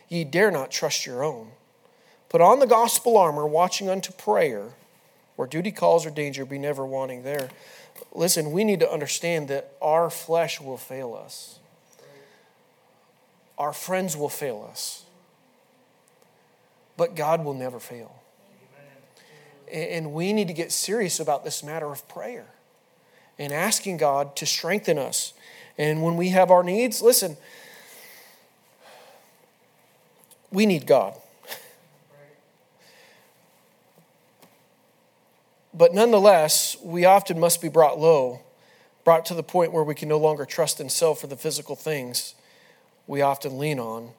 Ye 0.08 0.24
dare 0.24 0.50
not 0.50 0.72
trust 0.72 1.06
your 1.06 1.22
own. 1.22 1.52
Put 2.28 2.40
on 2.40 2.58
the 2.58 2.66
gospel 2.66 3.16
armor, 3.16 3.46
watching 3.46 3.88
unto 3.88 4.12
prayer. 4.12 4.70
Where 5.36 5.46
duty 5.46 5.70
calls 5.70 6.04
or 6.04 6.10
danger, 6.10 6.44
be 6.44 6.58
never 6.58 6.84
wanting 6.84 7.22
there. 7.22 7.50
Listen, 8.12 8.50
we 8.50 8.64
need 8.64 8.80
to 8.80 8.90
understand 8.90 9.46
that 9.48 9.72
our 9.80 10.10
flesh 10.10 10.60
will 10.60 10.76
fail 10.76 11.14
us, 11.14 11.60
our 13.56 13.72
friends 13.72 14.16
will 14.16 14.28
fail 14.28 14.68
us, 14.68 15.04
but 16.98 17.14
God 17.14 17.44
will 17.44 17.54
never 17.54 17.78
fail. 17.78 18.12
And 19.72 20.12
we 20.12 20.32
need 20.32 20.48
to 20.48 20.54
get 20.54 20.72
serious 20.72 21.20
about 21.20 21.44
this 21.44 21.62
matter 21.62 21.86
of 21.86 22.06
prayer 22.08 22.46
and 23.38 23.52
asking 23.52 23.98
God 23.98 24.34
to 24.36 24.46
strengthen 24.46 24.98
us. 24.98 25.32
And 25.78 26.02
when 26.02 26.16
we 26.16 26.30
have 26.30 26.50
our 26.50 26.64
needs, 26.64 27.00
listen, 27.00 27.36
we 30.50 30.66
need 30.66 30.86
God. 30.86 31.14
But 35.72 35.94
nonetheless, 35.94 36.76
we 36.82 37.04
often 37.04 37.38
must 37.38 37.62
be 37.62 37.68
brought 37.68 38.00
low, 38.00 38.40
brought 39.04 39.24
to 39.26 39.34
the 39.34 39.44
point 39.44 39.72
where 39.72 39.84
we 39.84 39.94
can 39.94 40.08
no 40.08 40.18
longer 40.18 40.44
trust 40.44 40.80
in 40.80 40.88
self 40.88 41.20
for 41.20 41.28
the 41.28 41.36
physical 41.36 41.76
things 41.76 42.34
we 43.06 43.20
often 43.22 43.56
lean 43.56 43.78
on 43.78 44.10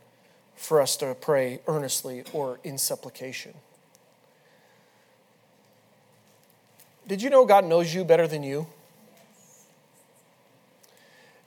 for 0.60 0.82
us 0.82 0.98
to 0.98 1.16
pray 1.16 1.62
earnestly 1.68 2.24
or 2.34 2.60
in 2.66 2.78
supplication. 2.78 3.54
Did 7.08 7.22
you 7.22 7.30
know 7.30 7.46
God 7.46 7.66
knows 7.66 7.96
you 7.96 8.04
better 8.04 8.28
than 8.28 8.44
you? 8.44 8.68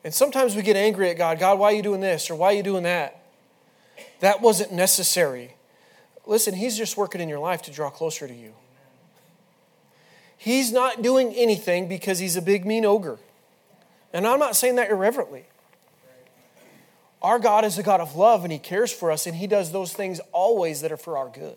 And 0.02 0.12
sometimes 0.12 0.56
we 0.56 0.62
get 0.62 0.76
angry 0.76 1.10
at 1.10 1.18
God 1.18 1.38
God, 1.38 1.58
why 1.58 1.72
are 1.72 1.76
you 1.76 1.82
doing 1.82 2.00
this 2.00 2.30
or 2.30 2.34
why 2.34 2.48
are 2.48 2.56
you 2.56 2.62
doing 2.62 2.84
that? 2.84 3.22
That 4.20 4.40
wasn't 4.40 4.72
necessary. 4.72 5.54
Listen, 6.26 6.54
He's 6.54 6.76
just 6.76 6.96
working 6.96 7.20
in 7.20 7.28
your 7.28 7.38
life 7.38 7.62
to 7.62 7.70
draw 7.70 7.90
closer 7.90 8.26
to 8.26 8.34
you. 8.34 8.54
He's 10.38 10.72
not 10.72 11.02
doing 11.02 11.34
anything 11.34 11.86
because 11.86 12.18
He's 12.18 12.36
a 12.36 12.42
big, 12.42 12.64
mean 12.64 12.86
ogre. 12.86 13.18
And 14.12 14.26
I'm 14.26 14.38
not 14.38 14.56
saying 14.56 14.76
that 14.76 14.90
irreverently. 14.90 15.44
Our 17.22 17.38
God 17.38 17.64
is 17.64 17.78
a 17.78 17.82
God 17.82 18.00
of 18.00 18.16
love 18.16 18.42
and 18.44 18.52
He 18.52 18.58
cares 18.58 18.92
for 18.92 19.10
us 19.10 19.26
and 19.26 19.36
He 19.36 19.46
does 19.46 19.72
those 19.72 19.92
things 19.92 20.20
always 20.32 20.82
that 20.82 20.92
are 20.92 20.96
for 20.96 21.16
our 21.16 21.28
good. 21.28 21.56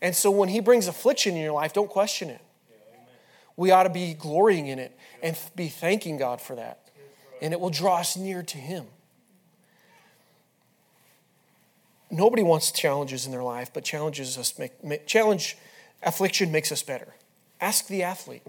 And 0.00 0.14
so 0.14 0.30
when 0.30 0.48
He 0.48 0.60
brings 0.60 0.86
affliction 0.86 1.34
in 1.34 1.42
your 1.42 1.52
life, 1.52 1.72
don't 1.72 1.90
question 1.90 2.30
it 2.30 2.40
we 3.60 3.70
ought 3.72 3.82
to 3.82 3.90
be 3.90 4.14
glorying 4.14 4.68
in 4.68 4.78
it 4.78 4.96
and 5.22 5.38
be 5.54 5.68
thanking 5.68 6.16
God 6.16 6.40
for 6.40 6.56
that. 6.56 6.88
And 7.42 7.52
it 7.52 7.60
will 7.60 7.68
draw 7.68 7.98
us 7.98 8.16
near 8.16 8.42
to 8.42 8.56
Him. 8.56 8.86
Nobody 12.10 12.42
wants 12.42 12.72
challenges 12.72 13.26
in 13.26 13.32
their 13.32 13.42
life, 13.42 13.70
but 13.74 13.84
challenges 13.84 14.38
us 14.38 14.58
make, 14.58 14.82
make 14.82 15.06
challenge 15.06 15.58
affliction 16.02 16.50
makes 16.50 16.72
us 16.72 16.82
better. 16.82 17.14
Ask 17.60 17.86
the 17.86 18.02
athlete. 18.02 18.46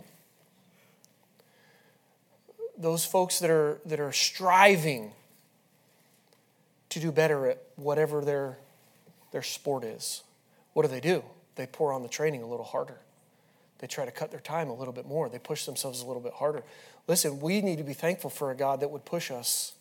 Those 2.77 3.03
folks 3.03 3.39
that 3.39 3.49
are 3.49 3.81
that 3.85 3.99
are 3.99 4.13
striving 4.13 5.11
to 6.91 6.99
do 6.99 7.11
better 7.11 7.47
at 7.47 7.63
whatever 7.75 8.23
their 8.23 8.57
their 9.31 9.41
sport 9.41 9.83
is. 9.83 10.23
What 10.73 10.83
do 10.83 10.89
they 10.89 10.99
do? 10.99 11.23
They 11.55 11.65
pour 11.65 11.91
on 11.91 12.03
the 12.03 12.09
training 12.09 12.43
a 12.43 12.47
little 12.47 12.65
harder. 12.65 12.99
They 13.79 13.87
try 13.87 14.05
to 14.05 14.11
cut 14.11 14.29
their 14.29 14.39
time 14.39 14.69
a 14.69 14.75
little 14.75 14.93
bit 14.93 15.05
more. 15.05 15.27
They 15.27 15.39
push 15.39 15.65
themselves 15.65 16.01
a 16.01 16.05
little 16.05 16.21
bit 16.21 16.33
harder. 16.33 16.63
Listen, 17.07 17.39
we 17.39 17.61
need 17.61 17.77
to 17.77 17.83
be 17.83 17.93
thankful 17.93 18.29
for 18.29 18.51
a 18.51 18.55
God 18.55 18.81
that 18.81 18.91
would 18.91 19.05
push 19.05 19.31
us 19.31 19.73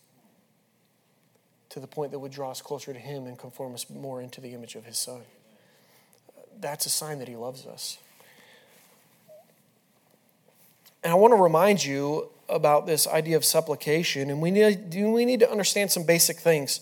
to 1.69 1.81
the 1.81 1.87
point 1.87 2.11
that 2.13 2.19
would 2.19 2.33
draw 2.33 2.51
us 2.51 2.63
closer 2.63 2.93
to 2.93 2.99
Him 2.99 3.27
and 3.27 3.39
conform 3.39 3.75
us 3.75 3.89
more 3.91 4.23
into 4.23 4.41
the 4.41 4.55
image 4.55 4.75
of 4.75 4.85
His 4.85 4.99
Son. 4.99 5.21
That's 6.59 6.87
a 6.87 6.91
sign 6.91 7.19
that 7.19 7.29
He 7.29 7.37
loves 7.37 7.67
us. 7.67 7.99
And 11.05 11.13
I 11.13 11.17
want 11.17 11.33
to 11.33 11.37
remind 11.37 11.85
you 11.85 12.31
about 12.49 12.87
this 12.87 13.07
idea 13.07 13.37
of 13.37 13.45
supplication, 13.45 14.31
and 14.31 14.41
we 14.41 14.51
need, 14.51 14.95
we 14.95 15.25
need 15.25 15.41
to 15.41 15.51
understand 15.51 15.93
some 15.93 16.05
basic 16.05 16.39
things 16.39 16.81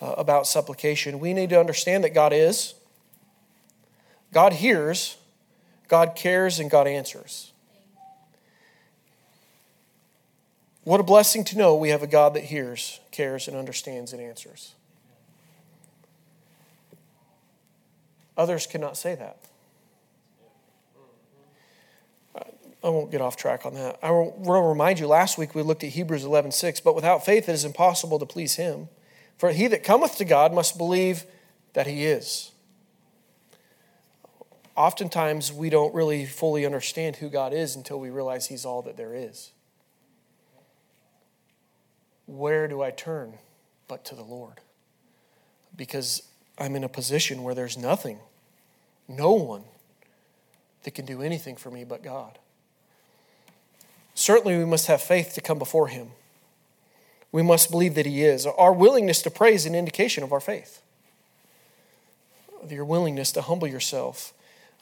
uh, 0.00 0.14
about 0.16 0.46
supplication. 0.46 1.18
We 1.18 1.34
need 1.34 1.50
to 1.50 1.60
understand 1.60 2.04
that 2.04 2.14
God 2.14 2.32
is, 2.32 2.74
God 4.32 4.52
hears, 4.54 5.16
God 5.88 6.14
cares 6.14 6.58
and 6.58 6.70
God 6.70 6.86
answers. 6.86 7.52
What 10.84 11.00
a 11.00 11.02
blessing 11.02 11.44
to 11.44 11.58
know 11.58 11.74
we 11.74 11.90
have 11.90 12.02
a 12.02 12.06
God 12.06 12.34
that 12.34 12.44
hears, 12.44 13.00
cares, 13.10 13.46
and 13.46 13.56
understands 13.56 14.12
and 14.12 14.22
answers. 14.22 14.74
Others 18.38 18.66
cannot 18.68 18.96
say 18.96 19.14
that. 19.16 19.38
I 22.82 22.88
won't 22.90 23.10
get 23.10 23.20
off 23.20 23.36
track 23.36 23.66
on 23.66 23.74
that. 23.74 23.98
I 24.02 24.10
will 24.10 24.68
remind 24.68 25.00
you 25.00 25.08
last 25.08 25.36
week 25.36 25.54
we 25.54 25.62
looked 25.62 25.82
at 25.82 25.90
Hebrews 25.90 26.24
11 26.24 26.52
6. 26.52 26.80
But 26.80 26.94
without 26.94 27.24
faith 27.24 27.48
it 27.48 27.52
is 27.52 27.64
impossible 27.64 28.18
to 28.20 28.26
please 28.26 28.54
him. 28.54 28.88
For 29.38 29.52
he 29.52 29.68
that 29.68 29.84
cometh 29.84 30.16
to 30.18 30.24
God 30.24 30.52
must 30.52 30.76
believe 30.76 31.24
that 31.72 31.86
he 31.86 32.04
is 32.04 32.50
oftentimes 34.78 35.52
we 35.52 35.68
don't 35.68 35.92
really 35.92 36.24
fully 36.24 36.64
understand 36.64 37.16
who 37.16 37.28
God 37.28 37.52
is 37.52 37.74
until 37.74 37.98
we 37.98 38.10
realize 38.10 38.46
He's 38.46 38.64
all 38.64 38.80
that 38.82 38.96
there 38.96 39.14
is. 39.14 39.50
Where 42.26 42.68
do 42.68 42.80
I 42.80 42.92
turn 42.92 43.34
but 43.88 44.04
to 44.06 44.14
the 44.14 44.22
Lord? 44.22 44.60
Because 45.76 46.22
I'm 46.58 46.76
in 46.76 46.84
a 46.84 46.88
position 46.88 47.42
where 47.42 47.54
there's 47.54 47.76
nothing, 47.76 48.20
no 49.08 49.32
one 49.32 49.64
that 50.84 50.92
can 50.92 51.04
do 51.04 51.22
anything 51.22 51.56
for 51.56 51.70
me 51.70 51.84
but 51.84 52.02
God. 52.02 52.38
Certainly, 54.14 54.58
we 54.58 54.64
must 54.64 54.86
have 54.86 55.02
faith 55.02 55.34
to 55.34 55.40
come 55.40 55.58
before 55.58 55.88
Him. 55.88 56.10
We 57.30 57.42
must 57.42 57.70
believe 57.70 57.94
that 57.94 58.06
He 58.06 58.24
is. 58.24 58.46
Our 58.46 58.72
willingness 58.72 59.22
to 59.22 59.30
pray 59.30 59.54
is 59.54 59.66
an 59.66 59.74
indication 59.74 60.22
of 60.24 60.32
our 60.32 60.40
faith. 60.40 60.80
your 62.68 62.84
willingness 62.84 63.32
to 63.32 63.42
humble 63.42 63.68
yourself. 63.68 64.32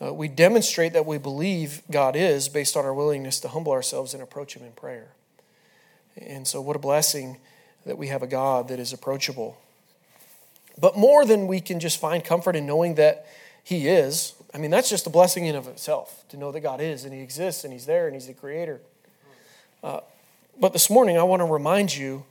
Uh, 0.01 0.13
we 0.13 0.29
demonstrate 0.29 0.93
that 0.93 1.07
we 1.07 1.19
believe 1.19 1.83
God 1.91 2.17
is 2.17 2.49
based 2.49 2.77
on 2.77 2.85
our 2.85 2.93
willingness 2.93 3.41
to 3.41 3.49
humble 3.49 3.73
ourselves 3.73 4.13
and 4.13 4.23
approach 4.23 4.55
Him 4.55 4.65
in 4.65 4.73
prayer. 4.73 5.09
And 6.17 6.47
so, 6.47 6.61
what 6.61 6.77
a 6.77 6.79
blessing 6.79 7.39
that 7.85 7.99
we 7.99 8.09
have 8.09 8.23
a 8.23 8.27
God 8.27 8.69
that 8.69 8.79
is 8.79 8.93
approachable. 8.93 9.59
But 10.79 10.97
more 10.97 11.25
than 11.25 11.47
we 11.47 11.61
can 11.61 11.81
just 11.81 11.99
find 11.99 12.25
comfort 12.25 12.57
in 12.57 12.67
knowing 12.67 12.97
that 12.97 13.27
He 13.65 13.89
is, 13.89 14.35
I 14.53 14.59
mean, 14.59 14.71
that's 14.71 14.91
just 14.91 15.07
a 15.07 15.11
blessing 15.11 15.47
in 15.47 15.57
of 15.57 15.67
itself 15.67 16.25
to 16.29 16.37
know 16.37 16.53
that 16.53 16.61
God 16.61 16.81
is 16.81 17.05
and 17.05 17.13
He 17.13 17.21
exists 17.21 17.65
and 17.65 17.73
He's 17.73 17.87
there 17.87 18.07
and 18.07 18.15
He's 18.15 18.27
the 18.27 18.35
Creator. 18.35 18.81
Uh, 19.83 20.01
but 20.59 20.73
this 20.73 20.91
morning, 20.91 21.19
I 21.19 21.23
want 21.23 21.41
to 21.41 21.47
remind 21.47 21.95
you 21.95 22.25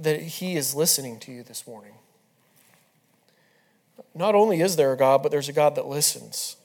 that 0.00 0.20
He 0.20 0.56
is 0.56 0.74
listening 0.74 1.18
to 1.20 1.32
you 1.32 1.42
this 1.42 1.66
morning. 1.66 1.92
Not 4.14 4.34
only 4.34 4.60
is 4.60 4.76
there 4.76 4.92
a 4.92 4.96
God, 4.96 5.22
but 5.22 5.30
there's 5.30 5.48
a 5.48 5.52
God 5.52 5.74
that 5.76 5.86
listens. 5.86 6.56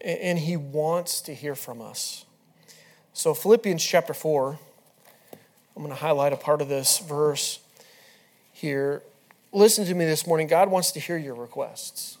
And 0.00 0.38
He 0.38 0.56
wants 0.56 1.20
to 1.22 1.34
hear 1.34 1.54
from 1.54 1.80
us. 1.80 2.24
So, 3.12 3.34
Philippians 3.34 3.84
chapter 3.84 4.14
4, 4.14 4.58
I'm 5.76 5.82
going 5.82 5.88
to 5.94 6.00
highlight 6.00 6.32
a 6.32 6.36
part 6.36 6.60
of 6.60 6.68
this 6.68 6.98
verse 6.98 7.60
here. 8.52 9.02
Listen 9.52 9.84
to 9.86 9.94
me 9.94 10.04
this 10.04 10.26
morning. 10.26 10.46
God 10.46 10.70
wants 10.70 10.92
to 10.92 11.00
hear 11.00 11.16
your 11.16 11.34
requests. 11.34 12.18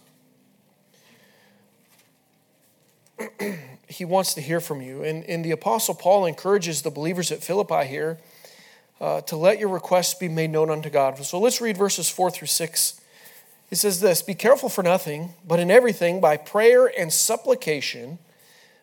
he 3.88 4.04
wants 4.04 4.34
to 4.34 4.40
hear 4.40 4.60
from 4.60 4.80
you. 4.80 5.02
And, 5.02 5.24
and 5.24 5.44
the 5.44 5.50
Apostle 5.50 5.94
Paul 5.94 6.26
encourages 6.26 6.82
the 6.82 6.90
believers 6.90 7.32
at 7.32 7.42
Philippi 7.42 7.86
here 7.86 8.18
uh, 9.00 9.20
to 9.22 9.36
let 9.36 9.58
your 9.58 9.68
requests 9.68 10.14
be 10.14 10.28
made 10.28 10.50
known 10.50 10.70
unto 10.70 10.90
God. 10.90 11.22
So 11.24 11.38
let's 11.38 11.60
read 11.60 11.76
verses 11.76 12.08
4 12.08 12.30
through 12.30 12.48
6. 12.48 13.00
It 13.70 13.76
says 13.76 14.00
this 14.00 14.22
Be 14.22 14.34
careful 14.34 14.68
for 14.68 14.82
nothing, 14.82 15.34
but 15.46 15.60
in 15.60 15.70
everything, 15.70 16.20
by 16.20 16.36
prayer 16.36 16.90
and 16.98 17.12
supplication, 17.12 18.18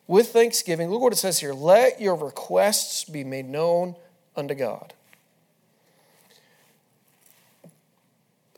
with 0.07 0.29
thanksgiving. 0.29 0.89
Look 0.89 1.01
what 1.01 1.13
it 1.13 1.17
says 1.17 1.39
here 1.39 1.53
let 1.53 2.01
your 2.01 2.15
requests 2.15 3.03
be 3.03 3.23
made 3.23 3.47
known 3.47 3.95
unto 4.35 4.53
God. 4.53 4.93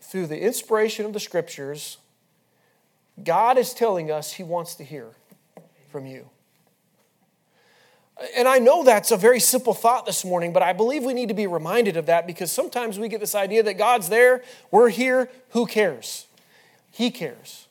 Through 0.01 0.27
the 0.27 0.41
inspiration 0.41 1.05
of 1.05 1.13
the 1.13 1.19
scriptures, 1.19 1.97
God 3.23 3.57
is 3.57 3.73
telling 3.73 4.11
us 4.11 4.33
He 4.33 4.43
wants 4.43 4.75
to 4.75 4.83
hear 4.83 5.11
from 5.89 6.05
you. 6.05 6.29
And 8.35 8.47
I 8.47 8.59
know 8.59 8.83
that's 8.83 9.11
a 9.11 9.17
very 9.17 9.41
simple 9.41 9.73
thought 9.73 10.05
this 10.05 10.23
morning, 10.23 10.53
but 10.53 10.63
I 10.63 10.71
believe 10.71 11.03
we 11.03 11.13
need 11.13 11.27
to 11.27 11.33
be 11.33 11.47
reminded 11.47 11.97
of 11.97 12.05
that 12.05 12.25
because 12.25 12.51
sometimes 12.51 12.97
we 12.97 13.09
get 13.09 13.19
this 13.19 13.35
idea 13.35 13.61
that 13.63 13.77
God's 13.77 14.07
there, 14.07 14.41
we're 14.71 14.89
here, 14.89 15.29
who 15.49 15.65
cares? 15.65 16.25
He 16.91 17.11
cares. 17.11 17.67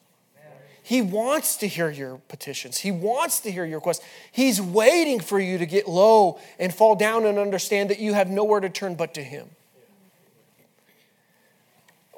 He 0.82 1.00
wants 1.00 1.56
to 1.56 1.66
hear 1.66 1.88
your 1.88 2.18
petitions. 2.28 2.76
He 2.76 2.90
wants 2.90 3.40
to 3.40 3.50
hear 3.50 3.64
your 3.64 3.78
requests. 3.78 4.04
He's 4.30 4.60
waiting 4.60 5.18
for 5.18 5.40
you 5.40 5.56
to 5.56 5.64
get 5.64 5.88
low 5.88 6.38
and 6.58 6.74
fall 6.74 6.94
down 6.94 7.24
and 7.24 7.38
understand 7.38 7.88
that 7.88 7.98
you 7.98 8.12
have 8.12 8.28
nowhere 8.28 8.60
to 8.60 8.68
turn 8.68 8.94
but 8.94 9.14
to 9.14 9.22
Him. 9.22 9.48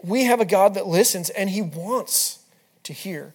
We 0.02 0.24
have 0.24 0.40
a 0.40 0.44
God 0.44 0.74
that 0.74 0.88
listens 0.88 1.30
and 1.30 1.48
He 1.48 1.62
wants 1.62 2.40
to 2.82 2.92
hear. 2.92 3.34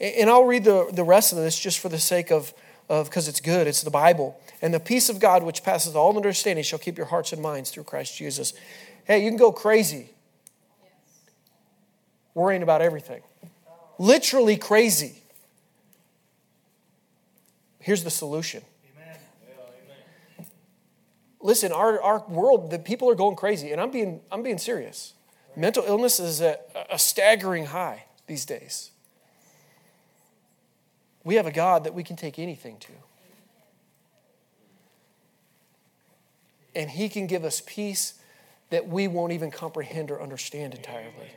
And 0.00 0.30
I'll 0.30 0.44
read 0.44 0.64
the, 0.64 0.88
the 0.90 1.04
rest 1.04 1.32
of 1.32 1.38
this 1.38 1.58
just 1.58 1.78
for 1.78 1.90
the 1.90 1.98
sake 1.98 2.30
of 2.32 2.54
of 2.90 3.08
because 3.08 3.28
it's 3.28 3.40
good, 3.40 3.66
it's 3.66 3.82
the 3.82 3.90
Bible. 3.90 4.38
And 4.60 4.74
the 4.74 4.80
peace 4.80 5.08
of 5.08 5.20
God, 5.20 5.42
which 5.44 5.62
passes 5.62 5.96
all 5.96 6.14
understanding, 6.14 6.64
shall 6.64 6.78
keep 6.78 6.98
your 6.98 7.06
hearts 7.06 7.32
and 7.32 7.40
minds 7.40 7.70
through 7.70 7.84
Christ 7.84 8.16
Jesus. 8.16 8.52
Hey, 9.04 9.24
you 9.24 9.30
can 9.30 9.38
go 9.38 9.52
crazy 9.52 10.10
worrying 12.34 12.62
about 12.62 12.82
everything. 12.82 13.22
Literally 13.98 14.56
crazy. 14.56 15.22
Here's 17.78 18.04
the 18.04 18.10
solution. 18.10 18.62
Listen, 21.42 21.72
our, 21.72 22.00
our 22.02 22.24
world, 22.28 22.70
the 22.70 22.78
people 22.78 23.08
are 23.08 23.14
going 23.14 23.34
crazy, 23.34 23.72
and 23.72 23.80
I'm 23.80 23.90
being, 23.90 24.20
I'm 24.30 24.42
being 24.42 24.58
serious. 24.58 25.14
Mental 25.56 25.82
illness 25.86 26.20
is 26.20 26.42
at 26.42 26.68
a 26.90 26.98
staggering 26.98 27.66
high 27.66 28.04
these 28.26 28.44
days. 28.44 28.90
We 31.30 31.36
have 31.36 31.46
a 31.46 31.52
God 31.52 31.84
that 31.84 31.94
we 31.94 32.02
can 32.02 32.16
take 32.16 32.40
anything 32.40 32.76
to. 32.78 32.92
And 36.74 36.90
He 36.90 37.08
can 37.08 37.28
give 37.28 37.44
us 37.44 37.62
peace 37.64 38.14
that 38.70 38.88
we 38.88 39.06
won't 39.06 39.30
even 39.30 39.52
comprehend 39.52 40.10
or 40.10 40.20
understand 40.20 40.74
entirely. 40.74 41.30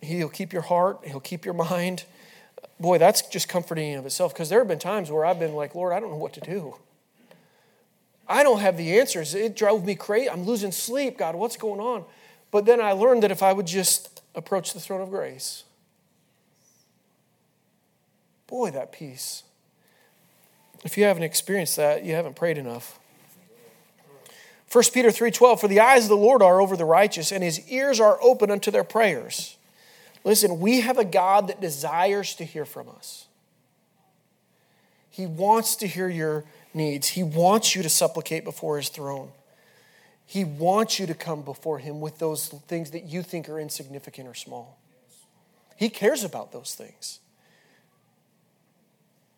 He'll 0.00 0.30
keep 0.30 0.54
your 0.54 0.62
heart, 0.62 1.00
He'll 1.04 1.20
keep 1.20 1.44
your 1.44 1.52
mind. 1.52 2.04
Boy, 2.80 2.96
that's 2.96 3.20
just 3.20 3.46
comforting 3.46 3.92
in 3.92 3.98
of 3.98 4.06
itself 4.06 4.32
because 4.32 4.48
there 4.48 4.60
have 4.60 4.68
been 4.68 4.78
times 4.78 5.10
where 5.10 5.26
I've 5.26 5.38
been 5.38 5.52
like, 5.52 5.74
Lord, 5.74 5.92
I 5.92 6.00
don't 6.00 6.08
know 6.08 6.16
what 6.16 6.32
to 6.32 6.40
do. 6.40 6.76
I 8.26 8.42
don't 8.42 8.60
have 8.60 8.78
the 8.78 8.98
answers. 8.98 9.34
It 9.34 9.54
drove 9.54 9.84
me 9.84 9.96
crazy. 9.96 10.30
I'm 10.30 10.44
losing 10.44 10.72
sleep. 10.72 11.18
God, 11.18 11.34
what's 11.34 11.58
going 11.58 11.78
on? 11.78 12.06
But 12.50 12.64
then 12.64 12.80
I 12.80 12.92
learned 12.92 13.22
that 13.22 13.30
if 13.30 13.42
I 13.42 13.52
would 13.52 13.66
just 13.66 14.21
approach 14.34 14.72
the 14.72 14.80
throne 14.80 15.00
of 15.00 15.10
grace. 15.10 15.64
Boy, 18.46 18.70
that 18.70 18.92
peace. 18.92 19.44
If 20.84 20.98
you 20.98 21.04
haven't 21.04 21.22
experienced 21.22 21.76
that, 21.76 22.04
you 22.04 22.14
haven't 22.14 22.36
prayed 22.36 22.58
enough. 22.58 22.98
1 24.70 24.84
Peter 24.92 25.10
3:12 25.10 25.60
For 25.60 25.68
the 25.68 25.80
eyes 25.80 26.04
of 26.04 26.08
the 26.08 26.16
Lord 26.16 26.42
are 26.42 26.60
over 26.60 26.76
the 26.76 26.84
righteous 26.84 27.30
and 27.30 27.44
his 27.44 27.60
ears 27.68 28.00
are 28.00 28.18
open 28.22 28.50
unto 28.50 28.70
their 28.70 28.84
prayers. 28.84 29.56
Listen, 30.24 30.60
we 30.60 30.80
have 30.80 30.98
a 30.98 31.04
God 31.04 31.48
that 31.48 31.60
desires 31.60 32.34
to 32.36 32.44
hear 32.44 32.64
from 32.64 32.88
us. 32.88 33.26
He 35.10 35.26
wants 35.26 35.76
to 35.76 35.86
hear 35.86 36.08
your 36.08 36.44
needs. 36.72 37.08
He 37.08 37.22
wants 37.22 37.74
you 37.74 37.82
to 37.82 37.88
supplicate 37.88 38.44
before 38.44 38.78
his 38.78 38.88
throne. 38.88 39.30
He 40.32 40.44
wants 40.44 40.98
you 40.98 41.06
to 41.08 41.14
come 41.14 41.42
before 41.42 41.78
Him 41.78 42.00
with 42.00 42.18
those 42.18 42.48
things 42.48 42.92
that 42.92 43.04
you 43.04 43.22
think 43.22 43.50
are 43.50 43.60
insignificant 43.60 44.26
or 44.26 44.32
small. 44.32 44.78
He 45.76 45.90
cares 45.90 46.24
about 46.24 46.52
those 46.52 46.74
things. 46.74 47.20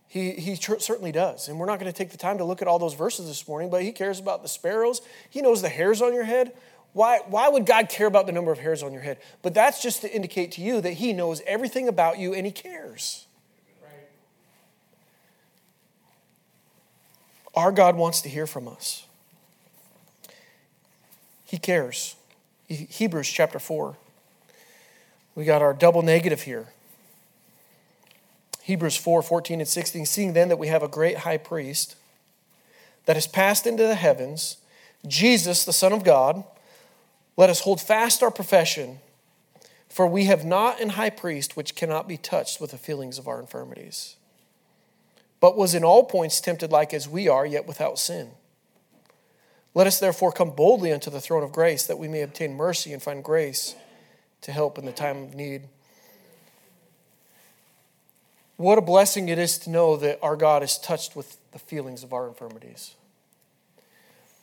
He, 0.07 0.35
he 0.35 0.57
tr- 0.57 0.78
certainly 0.78 1.11
does. 1.11 1.48
And 1.48 1.59
we're 1.59 1.66
not 1.66 1.80
going 1.80 1.90
to 1.90 1.98
take 1.98 2.12
the 2.12 2.16
time 2.16 2.38
to 2.38 2.44
look 2.44 2.62
at 2.62 2.68
all 2.68 2.78
those 2.78 2.94
verses 2.94 3.26
this 3.26 3.48
morning, 3.48 3.70
but 3.70 3.83
He 3.83 3.90
cares 3.90 4.20
about 4.20 4.42
the 4.42 4.48
sparrows. 4.48 5.02
He 5.28 5.42
knows 5.42 5.62
the 5.62 5.68
hairs 5.68 6.00
on 6.00 6.14
your 6.14 6.22
head. 6.22 6.52
Why, 6.92 7.18
why 7.26 7.48
would 7.48 7.66
God 7.66 7.88
care 7.88 8.07
about 8.07 8.26
the 8.26 8.33
number 8.33 8.52
of 8.52 8.61
hairs 8.61 8.85
on 8.85 8.92
your 8.92 9.02
head? 9.02 9.18
But 9.42 9.52
that's 9.52 9.83
just 9.83 10.02
to 10.02 10.14
indicate 10.14 10.52
to 10.52 10.61
you 10.61 10.80
that 10.80 10.92
He 10.92 11.12
knows 11.12 11.42
everything 11.44 11.88
about 11.88 12.20
you 12.20 12.35
and 12.35 12.46
He 12.46 12.52
cares. 12.52 13.26
Our 17.52 17.72
God 17.72 17.96
wants 17.96 18.20
to 18.20 18.28
hear 18.28 18.46
from 18.46 18.68
us. 18.68 19.07
He 21.55 21.59
cares. 21.59 22.17
Hebrews 22.67 23.29
chapter 23.29 23.61
4. 23.61 23.97
We 25.37 25.45
got 25.45 25.62
our 25.62 25.73
double 25.73 26.03
negative 26.03 26.43
here. 26.43 26.67
Hebrews 28.64 28.97
4 28.97 29.23
14 29.23 29.61
and 29.61 29.69
16. 29.69 30.05
Seeing 30.05 30.33
then 30.33 30.49
that 30.49 30.59
we 30.59 30.67
have 30.67 30.83
a 30.83 30.88
great 30.88 31.19
high 31.19 31.37
priest 31.37 31.95
that 33.05 33.14
has 33.14 33.29
passed 33.29 33.69
into 33.69 33.85
the 33.85 33.95
heavens, 33.95 34.57
Jesus, 35.07 35.64
the 35.64 35.73
Son 35.73 35.93
of 35.93 36.03
God, 36.03 36.43
let 37.37 37.51
us 37.51 37.61
hold 37.61 37.81
fast 37.81 38.21
our 38.21 38.33
profession, 38.33 38.99
for 39.88 40.09
we 40.09 40.25
have 40.25 40.45
not 40.45 40.81
an 40.81 40.88
high 40.88 41.11
priest 41.11 41.57
which 41.57 41.77
cannot 41.77 42.09
be 42.09 42.17
touched 42.17 42.61
with 42.61 42.73
the 42.73 42.79
feelings 42.79 43.17
of 43.17 43.29
our 43.29 43.38
infirmities, 43.38 44.17
but 45.38 45.57
was 45.57 45.73
in 45.73 45.85
all 45.85 46.03
points 46.03 46.40
tempted 46.40 46.73
like 46.73 46.93
as 46.93 47.09
we 47.09 47.29
are, 47.29 47.47
yet 47.47 47.64
without 47.64 47.97
sin. 47.97 48.33
Let 49.74 49.88
us 49.88 49.98
therefore 49.98 50.30
come 50.30 50.50
boldly 50.50 50.92
unto 50.92 51.10
the 51.10 51.20
throne 51.20 51.42
of 51.42 51.50
grace 51.50 51.87
that 51.87 51.98
we 51.98 52.06
may 52.06 52.22
obtain 52.22 52.54
mercy 52.54 52.92
and 52.92 53.02
find 53.02 53.24
grace 53.24 53.74
to 54.42 54.52
help 54.52 54.78
in 54.78 54.84
the 54.84 54.92
time 54.92 55.24
of 55.24 55.34
need. 55.34 55.62
What 58.56 58.78
a 58.78 58.82
blessing 58.82 59.28
it 59.28 59.38
is 59.38 59.58
to 59.58 59.70
know 59.70 59.96
that 59.96 60.20
our 60.22 60.37
God 60.37 60.62
is 60.62 60.78
touched 60.78 61.16
with 61.16 61.38
the 61.50 61.58
feelings 61.58 62.04
of 62.04 62.12
our 62.12 62.28
infirmities, 62.28 62.94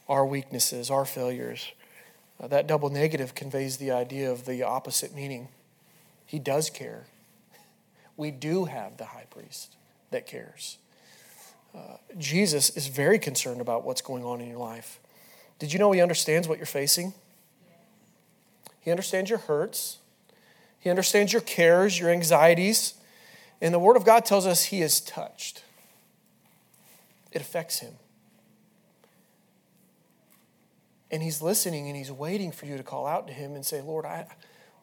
our 0.09 0.25
weaknesses, 0.25 0.91
our 0.91 1.05
failures. 1.05 1.71
Uh, 2.37 2.47
that 2.47 2.67
double 2.67 2.89
negative 2.89 3.35
conveys 3.35 3.77
the 3.77 3.91
idea 3.91 4.29
of 4.29 4.45
the 4.45 4.63
opposite 4.63 5.15
meaning. 5.15 5.47
He 6.25 6.39
does 6.39 6.69
care. 6.69 7.05
We 8.17 8.31
do 8.31 8.65
have 8.65 8.97
the 8.97 9.05
high 9.05 9.27
priest 9.29 9.75
that 10.09 10.27
cares. 10.27 10.77
Uh, 11.73 11.97
Jesus 12.17 12.69
is 12.75 12.87
very 12.87 13.17
concerned 13.17 13.61
about 13.61 13.85
what's 13.85 14.01
going 14.01 14.25
on 14.25 14.41
in 14.41 14.49
your 14.49 14.59
life. 14.59 14.99
Did 15.61 15.71
you 15.71 15.77
know 15.77 15.91
He 15.91 16.01
understands 16.01 16.47
what 16.47 16.57
you're 16.57 16.65
facing? 16.65 17.13
He 18.79 18.89
understands 18.89 19.29
your 19.29 19.37
hurts, 19.37 19.99
He 20.79 20.89
understands 20.89 21.31
your 21.31 21.43
cares, 21.43 21.99
your 21.99 22.09
anxieties. 22.09 22.95
And 23.61 23.71
the 23.71 23.77
Word 23.77 23.95
of 23.95 24.03
God 24.03 24.25
tells 24.25 24.47
us 24.47 24.65
He 24.65 24.81
is 24.81 24.99
touched, 24.99 25.63
it 27.31 27.41
affects 27.41 27.77
Him. 27.77 27.93
And 31.11 31.21
He's 31.21 31.43
listening 31.43 31.87
and 31.87 31.95
He's 31.95 32.11
waiting 32.11 32.51
for 32.51 32.65
you 32.65 32.75
to 32.75 32.83
call 32.83 33.05
out 33.05 33.27
to 33.27 33.33
Him 33.33 33.53
and 33.53 33.63
say, 33.63 33.81
Lord, 33.81 34.03
I, 34.03 34.25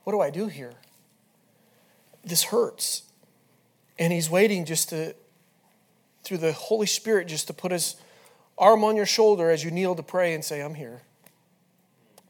what 0.05 0.13
do 0.13 0.21
I 0.21 0.31
do 0.31 0.47
here? 0.47 0.75
This 2.25 2.45
hurts. 2.45 3.03
And 3.99 4.13
He's 4.13 4.31
waiting 4.31 4.65
just 4.65 4.91
to, 4.91 5.17
through 6.23 6.39
the 6.39 6.53
Holy 6.53 6.87
Spirit, 6.87 7.27
just 7.27 7.49
to 7.49 7.53
put 7.53 7.73
His 7.73 7.97
arm 8.59 8.85
on 8.85 8.97
your 8.97 9.07
shoulder 9.07 9.51
as 9.51 9.65
you 9.65 9.71
kneel 9.71 9.95
to 9.95 10.03
pray 10.03 10.35
and 10.35 10.45
say, 10.45 10.61
I'm 10.61 10.75
here. 10.75 11.03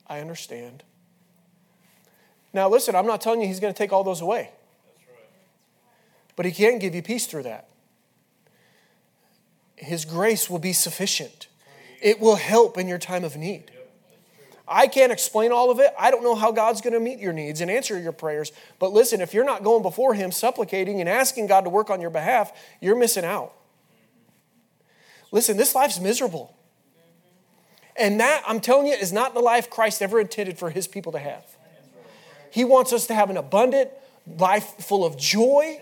I 0.07 0.21
understand. 0.21 0.83
Now, 2.53 2.69
listen, 2.69 2.95
I'm 2.95 3.07
not 3.07 3.21
telling 3.21 3.41
you 3.41 3.47
He's 3.47 3.61
going 3.61 3.73
to 3.73 3.79
take 3.79 3.93
all 3.93 4.05
those 4.05 4.21
away. 4.21 4.51
But 6.37 6.47
He 6.47 6.53
can 6.53 6.79
give 6.79 6.95
you 6.95 7.03
peace 7.03 7.27
through 7.27 7.43
that. 7.45 7.69
His 9.77 10.05
grace 10.05 10.51
will 10.51 10.59
be 10.59 10.73
sufficient, 10.73 11.49
it 12.01 12.21
will 12.21 12.37
help 12.37 12.79
in 12.79 12.89
your 12.89 12.99
time 12.99 13.25
of 13.25 13.37
need. 13.37 13.71
I 14.71 14.87
can't 14.87 15.11
explain 15.11 15.51
all 15.51 15.71
of 15.71 15.81
it. 15.81 15.95
I 15.99 16.11
don't 16.11 16.23
know 16.23 16.35
how 16.35 16.53
God's 16.53 16.83
going 16.83 16.93
to 16.93 17.01
meet 17.01 17.19
your 17.19 17.33
needs 17.33 17.63
and 17.63 17.71
answer 17.71 17.99
your 17.99 18.13
prayers. 18.13 18.53
But 18.79 18.93
listen, 18.93 19.23
if 19.23 19.33
you're 19.33 19.45
not 19.45 19.65
going 19.65 19.83
before 19.83 20.13
Him, 20.13 20.31
supplicating 20.31 21.01
and 21.01 21.09
asking 21.09 21.47
God 21.47 21.63
to 21.63 21.71
work 21.71 21.89
on 21.89 22.03
your 22.03 22.11
behalf, 22.11 22.53
you're 22.81 22.95
missing 22.95 23.25
out. 23.25 23.55
Listen, 25.31 25.57
this 25.57 25.75
life's 25.75 26.01
miserable. 26.01 26.55
And 27.97 28.21
that, 28.21 28.43
I'm 28.47 28.61
telling 28.61 28.87
you, 28.87 28.95
is 28.95 29.13
not 29.13 29.35
the 29.35 29.41
life 29.41 29.69
Christ 29.69 30.03
ever 30.03 30.21
intended 30.21 30.59
for 30.59 30.71
His 30.71 30.87
people 30.87 31.13
to 31.13 31.19
have. 31.19 31.45
He 32.51 32.65
wants 32.65 32.93
us 32.93 33.07
to 33.09 33.15
have 33.15 33.29
an 33.29 33.37
abundant 33.37 33.91
life 34.39 34.65
full 34.79 35.05
of 35.05 35.17
joy 35.19 35.81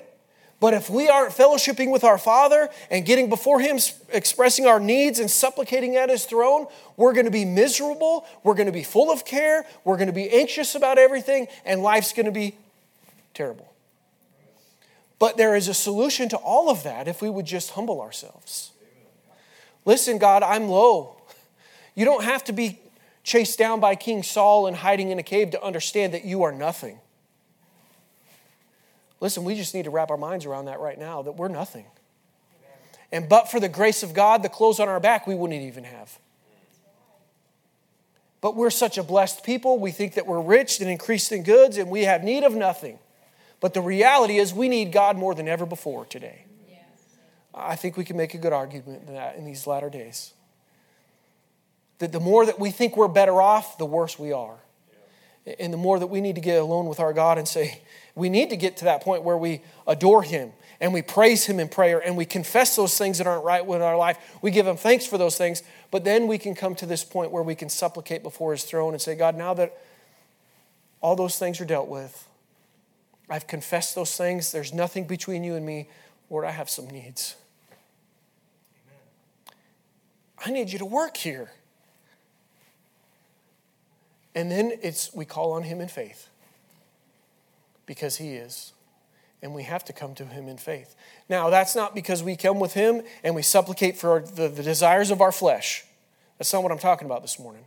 but 0.59 0.73
if 0.73 0.89
we 0.89 1.09
aren't 1.09 1.33
fellowshipping 1.33 1.93
with 1.93 2.03
our 2.03 2.17
Father 2.17 2.71
and 2.91 3.05
getting 3.05 3.29
before 3.29 3.61
Him, 3.61 3.79
expressing 4.11 4.67
our 4.67 4.81
needs 4.81 5.19
and 5.19 5.31
supplicating 5.31 5.97
at 5.97 6.09
His 6.09 6.25
throne, 6.25 6.67
we're 6.97 7.13
going 7.13 7.27
to 7.27 7.31
be 7.31 7.45
miserable. 7.45 8.27
We're 8.43 8.55
going 8.55 8.67
to 8.67 8.73
be 8.73 8.83
full 8.83 9.11
of 9.11 9.25
care. 9.27 9.67
We're 9.85 9.97
going 9.97 10.07
to 10.07 10.15
be 10.15 10.31
anxious 10.31 10.75
about 10.75 10.97
everything, 10.99 11.49
and 11.65 11.83
life's 11.83 12.13
going 12.13 12.27
to 12.27 12.33
be 12.33 12.55
terrible. 13.35 13.71
But 15.19 15.37
there 15.37 15.55
is 15.55 15.69
a 15.69 15.75
solution 15.75 16.29
to 16.31 16.37
all 16.37 16.71
of 16.71 16.83
that 16.85 17.07
if 17.07 17.21
we 17.21 17.29
would 17.29 17.47
just 17.47 17.73
humble 17.73 18.01
ourselves. 18.01 18.71
Listen, 19.87 20.19
God, 20.19 20.43
I'm 20.43 20.69
low. 20.69 21.17
You 21.95 22.05
don't 22.05 22.25
have 22.25 22.45
to 22.45 22.53
be 22.53 22.79
chased 23.23 23.59
down 23.59 23.81
by 23.81 23.95
King 23.95 24.23
Saul 24.23 24.67
and 24.67 24.77
hiding 24.77 25.11
in 25.11 25.19
a 25.19 25.23
cave 25.23 25.53
to 25.53 25.63
understand 25.63 26.13
that 26.13 26.25
you 26.25 26.43
are 26.43 26.53
nothing. 26.53 26.99
Listen, 29.21 29.45
we 29.45 29.55
just 29.55 29.75
need 29.75 29.85
to 29.85 29.91
wrap 29.91 30.11
our 30.11 30.17
minds 30.19 30.45
around 30.45 30.67
that 30.67 30.81
right 30.81 30.99
now 30.99 31.23
that 31.23 31.33
we're 31.33 31.49
nothing. 31.49 31.87
And 33.11 33.29
but 33.29 33.51
for 33.51 33.61
the 33.61 33.69
grace 33.69 34.03
of 34.03 34.13
God, 34.13 34.43
the 34.43 34.49
clothes 34.49 34.81
on 34.81 34.89
our 34.89 35.01
back 35.01 35.27
we 35.27 35.35
wouldn't 35.35 35.63
even 35.63 35.85
have. 35.85 36.19
But 38.41 38.57
we're 38.57 38.71
such 38.71 38.99
a 38.99 39.03
blessed 39.03 39.45
people. 39.45 39.79
We 39.79 39.93
think 39.93 40.15
that 40.15 40.27
we're 40.27 40.41
rich 40.41 40.81
and 40.81 40.91
increased 40.91 41.33
in 41.33 41.43
goods 41.43 41.79
and 41.79 41.91
we 41.91 42.03
have 42.03 42.23
need 42.23 42.45
of 42.45 42.55
nothing. 42.55 42.99
But 43.61 43.73
the 43.75 43.81
reality 43.81 44.37
is, 44.37 44.53
we 44.53 44.69
need 44.69 44.93
God 44.93 45.17
more 45.17 45.35
than 45.35 45.49
ever 45.49 45.65
before 45.65 46.05
today. 46.05 46.46
I 47.57 47.75
think 47.75 47.97
we 47.97 48.05
can 48.05 48.17
make 48.17 48.35
a 48.35 48.39
good 48.39 48.53
argument 48.53 49.07
that 49.07 49.37
in 49.37 49.45
these 49.45 49.67
latter 49.67 49.89
days. 49.89 50.35
That 51.99 52.13
the 52.13 52.21
more 52.21 52.45
that 52.45 52.61
we 52.61 52.71
think 52.71 52.97
we're 52.97 53.09
better 53.09 53.41
off, 53.41 53.79
the 53.79 53.87
worse 53.87 54.19
we 54.19 54.33
are. 54.33 54.59
And 55.59 55.73
the 55.73 55.79
more 55.79 55.99
that 55.99 56.09
we 56.09 56.21
need 56.21 56.35
to 56.35 56.41
get 56.41 56.61
alone 56.61 56.87
with 56.87 57.01
our 57.01 57.13
God 57.13 57.39
and 57.39 57.49
say, 57.49 57.81
we 58.15 58.29
need 58.29 58.51
to 58.51 58.57
get 58.57 58.77
to 58.79 58.85
that 58.87 59.03
point 59.03 59.23
where 59.23 59.39
we 59.39 59.63
adore 59.87 60.23
Him 60.23 60.53
and 60.81 60.93
we 60.93 61.03
praise 61.03 61.47
Him 61.47 61.61
in 61.61 61.69
prayer 61.69 62.01
and 62.05 62.17
we 62.17 62.25
confess 62.25 62.77
those 62.77 62.99
things 62.99 63.19
that 63.19 63.27
aren't 63.27 63.45
right 63.45 63.65
with 63.65 63.81
our 63.81 63.97
life. 63.97 64.19
We 64.43 64.51
give 64.51 64.67
Him 64.67 64.77
thanks 64.77 65.07
for 65.07 65.17
those 65.17 65.39
things, 65.39 65.63
but 65.91 66.05
then 66.05 66.27
we 66.27 66.37
can 66.37 66.55
come 66.55 66.75
to 66.75 66.87
this 66.87 67.05
point 67.05 67.31
where 67.31 67.45
we 67.45 67.55
can 67.55 67.69
supplicate 67.69 68.23
before 68.23 68.53
His 68.53 68.65
throne 68.65 68.93
and 68.93 69.01
say, 69.01 69.15
God, 69.15 69.37
now 69.37 69.55
that 69.55 69.79
all 71.01 71.15
those 71.15 71.39
things 71.39 71.61
are 71.61 71.65
dealt 71.65 71.89
with, 71.89 72.27
I've 73.31 73.47
confessed 73.47 73.95
those 73.95 74.17
things, 74.17 74.53
there's 74.53 74.75
nothing 74.75 75.07
between 75.07 75.45
you 75.45 75.55
and 75.55 75.65
me. 75.65 75.89
Lord, 76.29 76.45
I 76.45 76.51
have 76.51 76.69
some 76.69 76.89
needs. 76.89 77.37
I 80.45 80.51
need 80.51 80.71
you 80.71 80.79
to 80.79 80.85
work 80.85 81.17
here. 81.17 81.51
And 84.35 84.51
then 84.51 84.73
it's 84.83 85.13
we 85.15 85.25
call 85.25 85.53
on 85.53 85.63
him 85.63 85.81
in 85.81 85.89
faith 85.89 86.29
because 87.87 88.17
He 88.17 88.35
is. 88.35 88.73
And 89.43 89.55
we 89.55 89.63
have 89.63 89.85
to 89.85 89.93
come 89.93 90.15
to 90.17 90.25
Him 90.25 90.49
in 90.49 90.59
faith. 90.59 90.95
Now, 91.29 91.51
that's 91.51 91.77
not 91.77 91.95
because 91.95 92.23
we 92.23 92.37
come 92.37 92.59
with 92.59 92.75
Him 92.75 93.03
and 93.23 93.35
we 93.35 93.43
supplicate 93.43 93.97
for 93.97 94.21
the, 94.21 94.49
the 94.49 94.63
desires 94.63 95.11
of 95.11 95.21
our 95.21 95.33
flesh. 95.33 95.85
That's 96.39 96.53
not 96.53 96.63
what 96.63 96.73
I'm 96.73 96.79
talking 96.79 97.07
about 97.07 97.23
this 97.23 97.39
morning. 97.39 97.65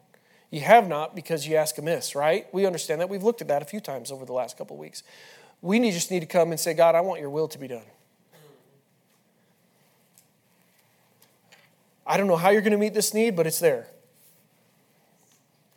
You 0.51 0.61
have 0.61 0.87
not 0.87 1.15
because 1.15 1.47
you 1.47 1.55
ask 1.55 1.77
amiss, 1.77 2.15
right? 2.15 2.47
We 2.53 2.65
understand 2.65 3.01
that. 3.01 3.09
We've 3.09 3.23
looked 3.23 3.41
at 3.41 3.47
that 3.47 3.61
a 3.61 3.65
few 3.65 3.79
times 3.79 4.11
over 4.11 4.25
the 4.25 4.33
last 4.33 4.57
couple 4.57 4.75
of 4.75 4.79
weeks. 4.79 5.03
We 5.61 5.79
just 5.91 6.09
need 6.11 6.21
to 6.21 6.25
come 6.25 6.51
and 6.51 6.59
say, 6.59 6.73
God, 6.73 6.95
I 6.95 7.01
want 7.01 7.21
your 7.21 7.29
will 7.29 7.47
to 7.49 7.59
be 7.59 7.67
done. 7.67 7.83
I 12.09 12.17
don't 12.17 12.27
know 12.27 12.35
how 12.35 12.49
you're 12.49 12.61
going 12.61 12.71
to 12.71 12.77
meet 12.77 12.93
this 12.93 13.13
need, 13.13 13.37
but 13.37 13.47
it's 13.47 13.59
there. 13.59 13.87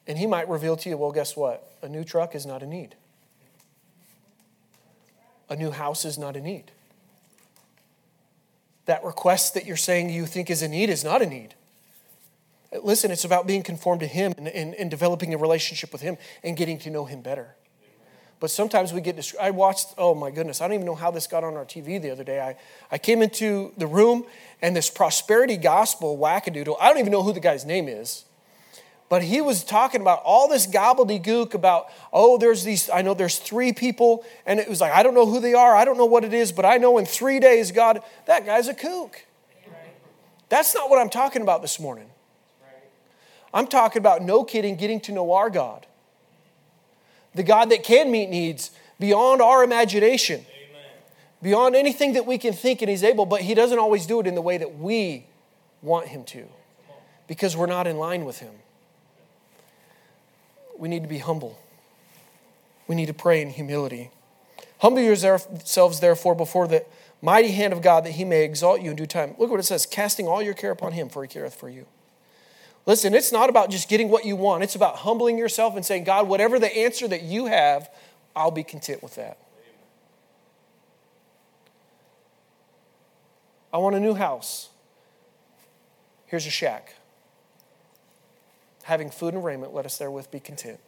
And 0.08 0.18
He 0.18 0.26
might 0.26 0.48
reveal 0.48 0.76
to 0.78 0.88
you, 0.88 0.96
well, 0.96 1.12
guess 1.12 1.36
what? 1.36 1.70
A 1.82 1.88
new 1.88 2.02
truck 2.02 2.34
is 2.34 2.44
not 2.44 2.62
a 2.64 2.66
need 2.66 2.96
a 5.52 5.56
new 5.56 5.70
house 5.70 6.04
is 6.04 6.18
not 6.18 6.34
a 6.34 6.40
need. 6.40 6.72
That 8.86 9.04
request 9.04 9.54
that 9.54 9.66
you're 9.66 9.76
saying 9.76 10.08
you 10.10 10.26
think 10.26 10.50
is 10.50 10.62
a 10.62 10.68
need 10.68 10.88
is 10.88 11.04
not 11.04 11.20
a 11.22 11.26
need. 11.26 11.54
Listen, 12.82 13.10
it's 13.10 13.24
about 13.24 13.46
being 13.46 13.62
conformed 13.62 14.00
to 14.00 14.06
Him 14.06 14.32
and, 14.38 14.48
and, 14.48 14.74
and 14.74 14.90
developing 14.90 15.34
a 15.34 15.36
relationship 15.36 15.92
with 15.92 16.00
Him 16.00 16.16
and 16.42 16.56
getting 16.56 16.78
to 16.80 16.90
know 16.90 17.04
Him 17.04 17.20
better. 17.20 17.54
But 18.42 18.50
sometimes 18.50 18.92
we 18.92 19.00
get 19.00 19.14
distracted. 19.14 19.46
I 19.46 19.50
watched, 19.50 19.94
oh 19.96 20.16
my 20.16 20.32
goodness, 20.32 20.60
I 20.60 20.66
don't 20.66 20.74
even 20.74 20.84
know 20.84 20.96
how 20.96 21.12
this 21.12 21.28
got 21.28 21.44
on 21.44 21.54
our 21.54 21.64
TV 21.64 22.02
the 22.02 22.10
other 22.10 22.24
day. 22.24 22.40
I, 22.40 22.56
I 22.90 22.98
came 22.98 23.22
into 23.22 23.72
the 23.76 23.86
room 23.86 24.24
and 24.60 24.74
this 24.74 24.90
prosperity 24.90 25.56
gospel 25.56 26.18
wackadoodle, 26.18 26.74
I 26.80 26.88
don't 26.88 26.98
even 26.98 27.12
know 27.12 27.22
who 27.22 27.32
the 27.32 27.38
guy's 27.38 27.64
name 27.64 27.86
is. 27.86 28.24
But 29.08 29.22
he 29.22 29.40
was 29.40 29.62
talking 29.62 30.00
about 30.00 30.22
all 30.24 30.48
this 30.48 30.66
gobbledygook 30.66 31.54
about, 31.54 31.86
oh, 32.12 32.36
there's 32.36 32.64
these, 32.64 32.90
I 32.90 33.02
know 33.02 33.14
there's 33.14 33.38
three 33.38 33.72
people, 33.72 34.24
and 34.44 34.58
it 34.58 34.68
was 34.68 34.80
like, 34.80 34.90
I 34.90 35.04
don't 35.04 35.14
know 35.14 35.26
who 35.26 35.38
they 35.38 35.54
are, 35.54 35.76
I 35.76 35.84
don't 35.84 35.96
know 35.96 36.06
what 36.06 36.24
it 36.24 36.34
is, 36.34 36.50
but 36.50 36.64
I 36.64 36.78
know 36.78 36.98
in 36.98 37.06
three 37.06 37.38
days, 37.38 37.70
God, 37.70 38.02
that 38.26 38.44
guy's 38.44 38.66
a 38.66 38.74
kook. 38.74 39.24
That's 40.48 40.74
not 40.74 40.90
what 40.90 41.00
I'm 41.00 41.10
talking 41.10 41.42
about 41.42 41.62
this 41.62 41.78
morning. 41.78 42.10
I'm 43.54 43.68
talking 43.68 44.00
about, 44.00 44.20
no 44.20 44.42
kidding, 44.42 44.74
getting 44.74 44.98
to 45.02 45.12
know 45.12 45.32
our 45.32 45.48
God. 45.48 45.86
The 47.34 47.42
God 47.42 47.70
that 47.70 47.82
can 47.82 48.10
meet 48.10 48.28
needs 48.28 48.70
beyond 49.00 49.40
our 49.40 49.64
imagination, 49.64 50.40
Amen. 50.40 50.82
beyond 51.42 51.74
anything 51.74 52.12
that 52.12 52.26
we 52.26 52.38
can 52.38 52.52
think, 52.52 52.82
and 52.82 52.90
He's 52.90 53.02
able, 53.02 53.26
but 53.26 53.40
He 53.40 53.54
doesn't 53.54 53.78
always 53.78 54.06
do 54.06 54.20
it 54.20 54.26
in 54.26 54.34
the 54.34 54.42
way 54.42 54.58
that 54.58 54.78
we 54.78 55.26
want 55.80 56.08
Him 56.08 56.24
to 56.24 56.46
because 57.26 57.56
we're 57.56 57.66
not 57.66 57.86
in 57.86 57.96
line 57.96 58.24
with 58.24 58.38
Him 58.38 58.52
we 60.82 60.88
need 60.88 61.04
to 61.04 61.08
be 61.08 61.18
humble. 61.18 61.60
We 62.88 62.96
need 62.96 63.06
to 63.06 63.14
pray 63.14 63.40
in 63.40 63.50
humility. 63.50 64.10
Humble 64.78 65.00
yourselves, 65.00 66.00
therefore, 66.00 66.34
before 66.34 66.66
the 66.66 66.84
mighty 67.22 67.52
hand 67.52 67.72
of 67.72 67.82
God 67.82 68.04
that 68.04 68.10
he 68.10 68.24
may 68.24 68.42
exalt 68.42 68.82
you 68.82 68.90
in 68.90 68.96
due 68.96 69.06
time. 69.06 69.36
Look 69.38 69.48
what 69.48 69.60
it 69.60 69.62
says 69.62 69.86
casting 69.86 70.26
all 70.26 70.42
your 70.42 70.54
care 70.54 70.72
upon 70.72 70.90
him, 70.90 71.08
for 71.08 71.22
he 71.22 71.28
careth 71.28 71.54
for 71.54 71.68
you. 71.68 71.86
Listen, 72.84 73.14
it's 73.14 73.30
not 73.30 73.48
about 73.48 73.70
just 73.70 73.88
getting 73.88 74.08
what 74.08 74.24
you 74.24 74.36
want, 74.36 74.62
it's 74.62 74.74
about 74.74 74.96
humbling 74.96 75.38
yourself 75.38 75.76
and 75.76 75.84
saying, 75.84 76.04
God, 76.04 76.28
whatever 76.28 76.58
the 76.58 76.76
answer 76.76 77.06
that 77.08 77.22
you 77.22 77.46
have, 77.46 77.88
I'll 78.34 78.50
be 78.50 78.64
content 78.64 79.02
with 79.02 79.14
that. 79.16 79.38
I 83.72 83.78
want 83.78 83.96
a 83.96 84.00
new 84.00 84.14
house. 84.14 84.68
Here's 86.26 86.46
a 86.46 86.50
shack 86.50 86.94
having 88.84 89.10
food 89.10 89.34
and 89.34 89.44
raiment, 89.44 89.72
let 89.72 89.86
us 89.86 89.98
therewith 89.98 90.30
be 90.30 90.40
content. 90.40 90.78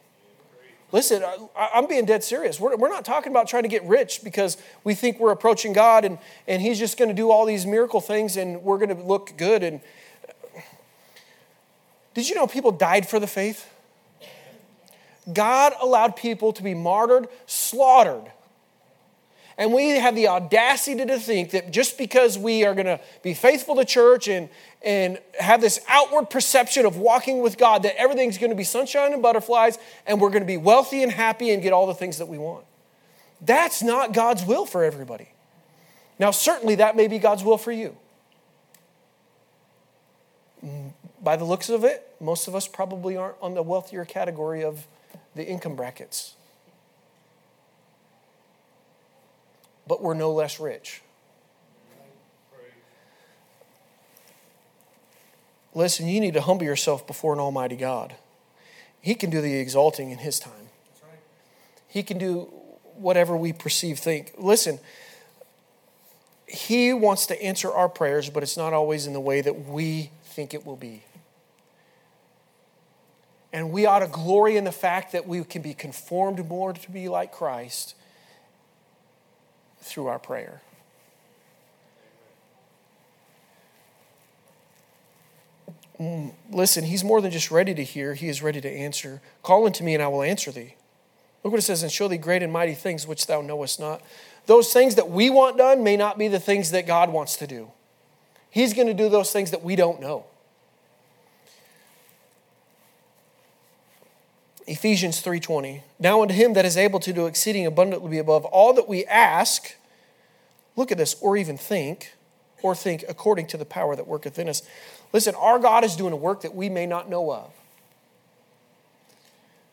Listen, 0.91 1.23
I'm 1.57 1.87
being 1.87 2.05
dead 2.05 2.23
serious. 2.23 2.59
We're, 2.59 2.75
we're 2.75 2.89
not 2.89 3.03
talking 3.03 3.31
about 3.31 3.47
trying 3.47 3.63
to 3.63 3.69
get 3.69 3.83
rich 3.83 4.21
because 4.23 4.57
we 4.83 4.93
think 4.93 5.19
we're 5.19 5.31
approaching 5.31 5.73
God 5.73 6.05
and, 6.05 6.19
and 6.47 6.61
He's 6.61 6.77
just 6.77 6.97
going 6.97 7.09
to 7.09 7.15
do 7.15 7.31
all 7.31 7.45
these 7.45 7.65
miracle 7.65 8.01
things 8.01 8.37
and 8.37 8.63
we're 8.63 8.77
going 8.77 8.95
to 8.95 9.03
look 9.03 9.33
good. 9.37 9.63
And 9.63 9.81
did 12.15 12.27
you 12.27 12.33
know 12.33 12.47
people 12.47 12.71
died 12.71 13.07
for 13.07 13.19
the 13.19 13.27
faith? 13.27 13.71
God 15.31 15.73
allowed 15.79 16.15
people 16.15 16.51
to 16.53 16.63
be 16.63 16.73
martyred, 16.73 17.27
slaughtered 17.45 18.31
and 19.57 19.73
we 19.73 19.89
have 19.89 20.15
the 20.15 20.27
audacity 20.27 21.05
to 21.05 21.17
think 21.17 21.51
that 21.51 21.71
just 21.71 21.97
because 21.97 22.37
we 22.37 22.65
are 22.65 22.73
going 22.73 22.87
to 22.87 22.99
be 23.23 23.33
faithful 23.33 23.75
to 23.77 23.85
church 23.85 24.27
and, 24.27 24.49
and 24.81 25.17
have 25.39 25.61
this 25.61 25.79
outward 25.87 26.29
perception 26.29 26.85
of 26.85 26.97
walking 26.97 27.39
with 27.39 27.57
God, 27.57 27.83
that 27.83 27.97
everything's 27.97 28.37
going 28.37 28.49
to 28.49 28.55
be 28.55 28.65
sunshine 28.65 29.13
and 29.13 29.21
butterflies 29.21 29.77
and 30.05 30.19
we're 30.19 30.29
going 30.29 30.41
to 30.41 30.47
be 30.47 30.57
wealthy 30.57 31.03
and 31.03 31.11
happy 31.11 31.51
and 31.51 31.63
get 31.63 31.71
all 31.71 31.87
the 31.87 31.93
things 31.93 32.17
that 32.17 32.27
we 32.27 32.37
want. 32.37 32.65
That's 33.39 33.81
not 33.81 34.13
God's 34.13 34.43
will 34.43 34.65
for 34.65 34.83
everybody. 34.83 35.29
Now, 36.19 36.31
certainly 36.31 36.75
that 36.75 36.97
may 36.97 37.07
be 37.07 37.19
God's 37.19 37.43
will 37.43 37.57
for 37.57 37.71
you. 37.71 37.95
By 41.25 41.35
the 41.35 41.43
looks 41.43 41.69
of 41.69 41.83
it, 41.83 42.07
most 42.21 42.47
of 42.47 42.53
us 42.53 42.67
probably 42.67 43.17
aren't 43.17 43.37
on 43.41 43.55
the 43.55 43.63
wealthier 43.63 44.05
category 44.05 44.63
of 44.63 44.85
the 45.33 45.43
income 45.45 45.75
brackets. 45.75 46.35
But 49.87 50.03
we're 50.03 50.13
no 50.13 50.31
less 50.31 50.59
rich. 50.59 51.01
Listen, 55.73 56.07
you 56.07 56.21
need 56.21 56.35
to 56.35 56.41
humble 56.41 56.63
yourself 56.63 57.05
before 57.07 57.33
an 57.33 57.39
almighty 57.39 57.75
God. 57.75 58.13
He 59.01 59.15
can 59.15 59.31
do 59.31 59.41
the 59.41 59.55
exalting 59.55 60.11
in 60.11 60.19
His 60.19 60.39
time. 60.39 60.69
He 61.87 62.03
can 62.03 62.19
do 62.19 62.41
whatever 62.95 63.35
we 63.35 63.51
perceive, 63.51 63.97
think. 63.97 64.33
Listen, 64.37 64.79
He 66.45 66.93
wants 66.93 67.25
to 67.27 67.43
answer 67.43 67.71
our 67.71 67.89
prayers, 67.89 68.29
but 68.29 68.43
it's 68.43 68.57
not 68.57 68.73
always 68.73 69.07
in 69.07 69.13
the 69.13 69.19
way 69.19 69.41
that 69.41 69.67
we 69.67 70.11
think 70.23 70.53
it 70.53 70.65
will 70.67 70.75
be. 70.75 71.01
And 73.55 73.71
we 73.71 73.85
ought 73.85 73.99
to 73.99 74.07
glory 74.07 74.57
in 74.57 74.65
the 74.65 74.71
fact 74.73 75.13
that 75.13 75.29
we 75.29 75.41
can 75.45 75.61
be 75.61 75.73
conformed 75.73 76.45
more 76.49 76.73
to 76.73 76.91
be 76.91 77.07
like 77.07 77.31
Christ 77.31 77.95
through 79.79 80.07
our 80.07 80.19
prayer. 80.19 80.61
Mm, 85.97 86.33
listen, 86.51 86.83
he's 86.83 87.05
more 87.05 87.21
than 87.21 87.31
just 87.31 87.49
ready 87.49 87.73
to 87.73 87.83
hear, 87.85 88.13
he 88.13 88.27
is 88.27 88.41
ready 88.41 88.59
to 88.59 88.69
answer. 88.69 89.21
Call 89.41 89.65
unto 89.65 89.85
me, 89.85 89.93
and 89.93 90.03
I 90.03 90.09
will 90.09 90.23
answer 90.23 90.51
thee. 90.51 90.75
Look 91.41 91.53
what 91.53 91.59
it 91.59 91.61
says, 91.61 91.81
and 91.81 91.89
show 91.89 92.09
thee 92.09 92.17
great 92.17 92.43
and 92.43 92.51
mighty 92.51 92.73
things 92.73 93.07
which 93.07 93.25
thou 93.25 93.39
knowest 93.39 93.79
not. 93.79 94.01
Those 94.47 94.73
things 94.73 94.95
that 94.95 95.09
we 95.09 95.29
want 95.29 95.57
done 95.57 95.81
may 95.81 95.95
not 95.95 96.17
be 96.17 96.27
the 96.27 96.41
things 96.41 96.71
that 96.71 96.85
God 96.85 97.09
wants 97.09 97.37
to 97.37 97.47
do. 97.47 97.71
He's 98.51 98.73
going 98.73 98.87
to 98.87 98.93
do 98.93 99.07
those 99.07 99.31
things 99.31 99.51
that 99.51 99.63
we 99.63 99.77
don't 99.77 100.01
know. 100.01 100.25
Ephesians 104.67 105.21
3:20. 105.21 105.83
Now 105.99 106.21
unto 106.21 106.33
him 106.33 106.53
that 106.53 106.65
is 106.65 106.77
able 106.77 106.99
to 107.01 107.13
do 107.13 107.27
exceeding 107.27 107.65
abundantly 107.65 108.17
above 108.17 108.45
all 108.45 108.73
that 108.73 108.87
we 108.87 109.05
ask, 109.05 109.75
look 110.75 110.91
at 110.91 110.97
this, 110.97 111.15
or 111.21 111.37
even 111.37 111.57
think, 111.57 112.13
or 112.63 112.73
think 112.73 113.03
according 113.07 113.47
to 113.47 113.57
the 113.57 113.65
power 113.65 113.95
that 113.95 114.07
worketh 114.07 114.39
in 114.39 114.49
us. 114.49 114.63
Listen, 115.13 115.35
our 115.35 115.59
God 115.59 115.83
is 115.83 115.95
doing 115.95 116.13
a 116.13 116.17
work 116.17 116.41
that 116.41 116.55
we 116.55 116.67
may 116.67 116.85
not 116.85 117.09
know 117.09 117.31
of. 117.31 117.51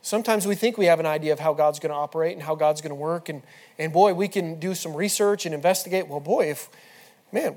Sometimes 0.03 0.47
we 0.47 0.57
think 0.57 0.77
we 0.77 0.87
have 0.87 1.01
an 1.01 1.07
idea 1.07 1.33
of 1.33 1.39
how 1.39 1.55
God's 1.55 1.79
going 1.79 1.91
to 1.93 1.97
operate 1.97 2.33
and 2.33 2.43
how 2.43 2.57
God's 2.57 2.81
going 2.81 2.91
to 2.91 2.97
work, 2.97 3.29
and, 3.29 3.43
and 3.79 3.93
boy, 3.93 4.13
we 4.13 4.29
can 4.29 4.59
do 4.59 4.75
some 4.75 4.95
research 4.95 5.47
and 5.47 5.55
investigate. 5.55 6.09
Well, 6.09 6.21
boy, 6.21 6.51
if, 6.51 6.69
man, 7.31 7.57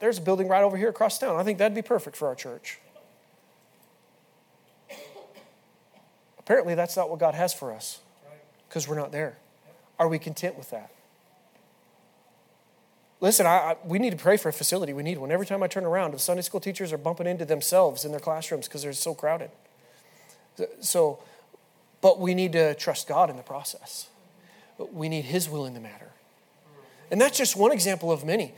there's 0.00 0.18
a 0.18 0.22
building 0.22 0.48
right 0.48 0.62
over 0.62 0.76
here 0.76 0.88
across 0.88 1.18
town. 1.18 1.36
I 1.36 1.42
think 1.42 1.58
that'd 1.58 1.74
be 1.74 1.82
perfect 1.82 2.16
for 2.16 2.26
our 2.26 2.34
church. 2.34 2.78
Apparently, 6.46 6.76
that's 6.76 6.96
not 6.96 7.10
what 7.10 7.18
God 7.18 7.34
has 7.34 7.52
for 7.52 7.72
us 7.72 7.98
because 8.68 8.86
we're 8.86 8.96
not 8.96 9.10
there. 9.10 9.36
Are 9.98 10.06
we 10.06 10.20
content 10.20 10.56
with 10.56 10.70
that? 10.70 10.92
Listen, 13.20 13.46
I, 13.46 13.50
I, 13.50 13.76
we 13.84 13.98
need 13.98 14.10
to 14.10 14.16
pray 14.16 14.36
for 14.36 14.50
a 14.50 14.52
facility. 14.52 14.92
We 14.92 15.02
need 15.02 15.18
one. 15.18 15.32
Every 15.32 15.44
time 15.44 15.64
I 15.64 15.66
turn 15.66 15.84
around, 15.84 16.12
the 16.14 16.20
Sunday 16.20 16.42
school 16.42 16.60
teachers 16.60 16.92
are 16.92 16.98
bumping 16.98 17.26
into 17.26 17.44
themselves 17.44 18.04
in 18.04 18.12
their 18.12 18.20
classrooms 18.20 18.68
because 18.68 18.82
they're 18.82 18.92
so 18.92 19.12
crowded. 19.12 19.50
So, 20.80 21.18
but 22.00 22.20
we 22.20 22.32
need 22.32 22.52
to 22.52 22.76
trust 22.76 23.08
God 23.08 23.28
in 23.28 23.36
the 23.36 23.42
process. 23.42 24.06
We 24.78 25.08
need 25.08 25.24
His 25.24 25.50
will 25.50 25.66
in 25.66 25.74
the 25.74 25.80
matter. 25.80 26.12
And 27.10 27.20
that's 27.20 27.38
just 27.38 27.56
one 27.56 27.72
example 27.72 28.10
of 28.10 28.24
many. 28.24 28.52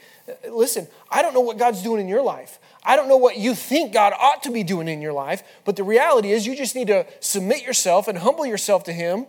Listen, 0.50 0.88
I 1.10 1.22
don't 1.22 1.34
know 1.34 1.40
what 1.40 1.58
God's 1.58 1.82
doing 1.82 2.00
in 2.00 2.08
your 2.08 2.22
life. 2.22 2.58
I 2.82 2.96
don't 2.96 3.08
know 3.08 3.16
what 3.16 3.36
you 3.36 3.54
think 3.54 3.92
God 3.92 4.14
ought 4.18 4.42
to 4.44 4.50
be 4.50 4.62
doing 4.62 4.88
in 4.88 5.02
your 5.02 5.12
life, 5.12 5.42
but 5.64 5.76
the 5.76 5.82
reality 5.82 6.32
is 6.32 6.46
you 6.46 6.56
just 6.56 6.74
need 6.74 6.86
to 6.86 7.06
submit 7.20 7.62
yourself 7.62 8.08
and 8.08 8.18
humble 8.18 8.46
yourself 8.46 8.84
to 8.84 8.92
Him 8.92 9.26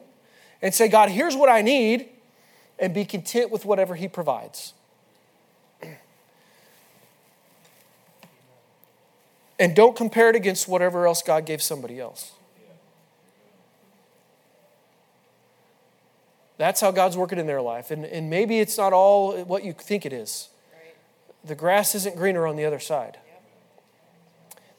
and 0.62 0.74
say, 0.74 0.88
God, 0.88 1.10
here's 1.10 1.36
what 1.36 1.50
I 1.50 1.62
need, 1.62 2.10
and 2.78 2.94
be 2.94 3.04
content 3.04 3.52
with 3.52 3.66
whatever 3.66 3.96
He 3.96 4.08
provides. 4.08 4.74
And 9.60 9.76
don't 9.76 9.98
compare 9.98 10.30
it 10.30 10.38
against 10.38 10.70
whatever 10.70 11.06
else 11.06 11.22
God 11.22 11.46
gave 11.46 11.62
somebody 11.62 12.00
else. 12.00 12.32
That's 16.60 16.82
how 16.82 16.92
God's 16.92 17.16
working 17.16 17.40
in 17.40 17.48
their 17.48 17.62
life. 17.62 17.90
And, 17.90 18.04
and 18.04 18.30
maybe 18.30 18.60
it's 18.60 18.78
not 18.78 18.92
all 18.92 19.42
what 19.46 19.64
you 19.64 19.72
think 19.72 20.06
it 20.06 20.12
is. 20.12 20.50
The 21.46 21.56
grass 21.56 21.96
isn't 21.96 22.18
greener 22.18 22.46
on 22.46 22.58
the 22.58 22.66
other 22.66 22.80
side. 22.80 23.18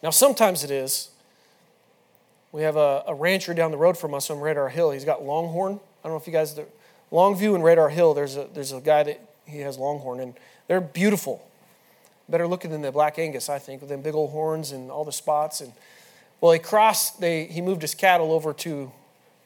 Now, 0.02 0.10
sometimes 0.10 0.62
it 0.62 0.70
is. 0.70 1.08
We 2.52 2.62
have 2.62 2.76
a, 2.76 3.02
a, 3.06 3.14
rancher 3.14 3.54
down 3.54 3.70
the 3.70 3.78
road 3.78 3.96
from 3.96 4.12
us 4.12 4.28
on 4.28 4.40
Radar 4.40 4.68
Hill. 4.68 4.90
He's 4.90 5.06
got 5.06 5.24
Longhorn. 5.24 5.80
I 6.04 6.08
don't 6.08 6.12
know 6.12 6.16
if 6.20 6.26
you 6.26 6.34
guys, 6.34 6.58
Longview 7.10 7.54
and 7.54 7.64
Radar 7.64 7.88
Hill, 7.88 8.12
there's 8.12 8.36
a, 8.36 8.46
there's 8.52 8.72
a 8.72 8.80
guy 8.80 9.02
that 9.04 9.20
he 9.46 9.60
has 9.60 9.78
Longhorn, 9.78 10.20
and 10.20 10.34
they're 10.68 10.82
beautiful. 10.82 11.42
Better 12.28 12.46
looking 12.46 12.70
than 12.70 12.82
the 12.82 12.92
Black 12.92 13.18
Angus, 13.18 13.48
I 13.48 13.58
think, 13.58 13.80
with 13.80 13.88
them 13.88 14.02
big 14.02 14.14
old 14.14 14.32
horns 14.32 14.72
and 14.72 14.90
all 14.90 15.06
the 15.06 15.12
spots. 15.12 15.62
And 15.62 15.72
well, 16.42 16.52
he 16.52 16.58
crossed, 16.58 17.20
they, 17.20 17.44
he 17.44 17.62
moved 17.62 17.80
his 17.80 17.94
cattle 17.94 18.32
over 18.32 18.52
to 18.52 18.92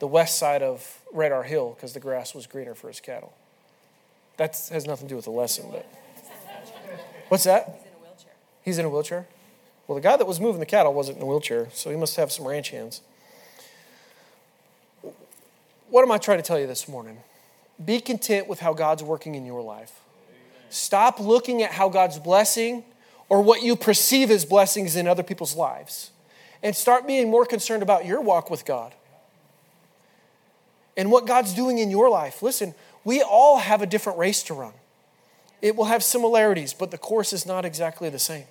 the 0.05 0.09
west 0.09 0.39
side 0.39 0.63
of 0.63 1.01
Radar 1.15 1.45
Hill 1.45 1.71
because 1.71 1.95
the 1.95 1.99
grass 1.99 2.35
was 2.35 2.47
greener 2.47 2.75
for 2.75 2.89
his 2.89 3.01
cattle. 3.01 3.33
That 4.37 4.51
has 4.71 4.87
nothing 4.87 5.09
to 5.09 5.13
do 5.13 5.17
with 5.17 5.25
the 5.25 5.31
lesson, 5.31 5.71
but. 5.73 5.87
What's 7.29 7.45
that? 7.45 7.69
He's 7.73 7.87
in 7.87 7.95
a 7.95 7.99
wheelchair. 8.03 8.33
He's 8.63 8.79
in 8.79 8.85
a 8.85 8.91
wheelchair? 8.91 9.27
Well, 9.87 9.95
the 9.95 10.03
guy 10.03 10.19
that 10.19 10.27
was 10.27 10.41
moving 10.41 10.61
the 10.61 10.67
cattle 10.67 10.93
wasn't 10.93 11.17
in 11.17 11.23
a 11.23 11.27
wheelchair, 11.27 11.69
so 11.73 11.89
he 11.89 11.97
must 11.97 12.17
have 12.17 12.31
some 12.31 12.47
ranch 12.47 12.69
hands. 12.69 13.01
What 15.89 16.03
am 16.03 16.13
I 16.13 16.19
trying 16.19 16.37
to 16.37 16.45
tell 16.45 16.59
you 16.59 16.67
this 16.67 16.87
morning? 16.87 17.17
Be 17.83 17.99
content 17.99 18.47
with 18.47 18.61
how 18.61 18.75
God's 18.75 19.03
working 19.03 19.35
in 19.35 19.47
your 19.47 19.63
life. 19.63 20.01
Stop 20.69 21.19
looking 21.19 21.63
at 21.63 21.71
how 21.71 21.89
God's 21.89 22.19
blessing 22.19 22.85
or 23.31 23.41
what 23.41 23.63
you 23.63 23.75
perceive 23.75 24.31
as 24.31 24.45
blessings 24.45 24.97
in 24.97 25.09
other 25.09 25.23
people's 25.23 25.57
lives 25.57 26.11
and 26.63 26.77
start 26.77 27.07
being 27.07 27.31
more 27.31 27.47
concerned 27.47 27.83
about 27.83 28.05
your 28.05 28.21
walk 28.21 28.51
with 28.51 28.67
God 28.67 28.93
and 30.97 31.11
what 31.11 31.27
God's 31.27 31.55
doing 31.55 31.79
in 31.79 31.91
your 31.91 32.09
life. 32.09 32.43
Listen, 32.43 32.75
we 33.05 33.23
all 33.23 33.59
have 33.59 33.83
a 33.83 33.87
different 33.87 34.19
race 34.19 34.43
to 34.45 34.55
run. 34.55 34.73
It 35.61 35.77
will 35.77 35.87
have 35.87 36.03
similarities, 36.03 36.75
but 36.75 36.91
the 36.91 36.99
course 36.99 37.33
is 37.33 37.47
not 37.47 37.65
exactly 37.65 38.11
the 38.11 38.19
same. 38.19 38.45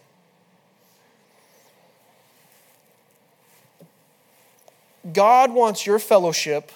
God 5.12 5.51
wants 5.51 5.86
your 5.86 5.99
fellowship 5.99 6.71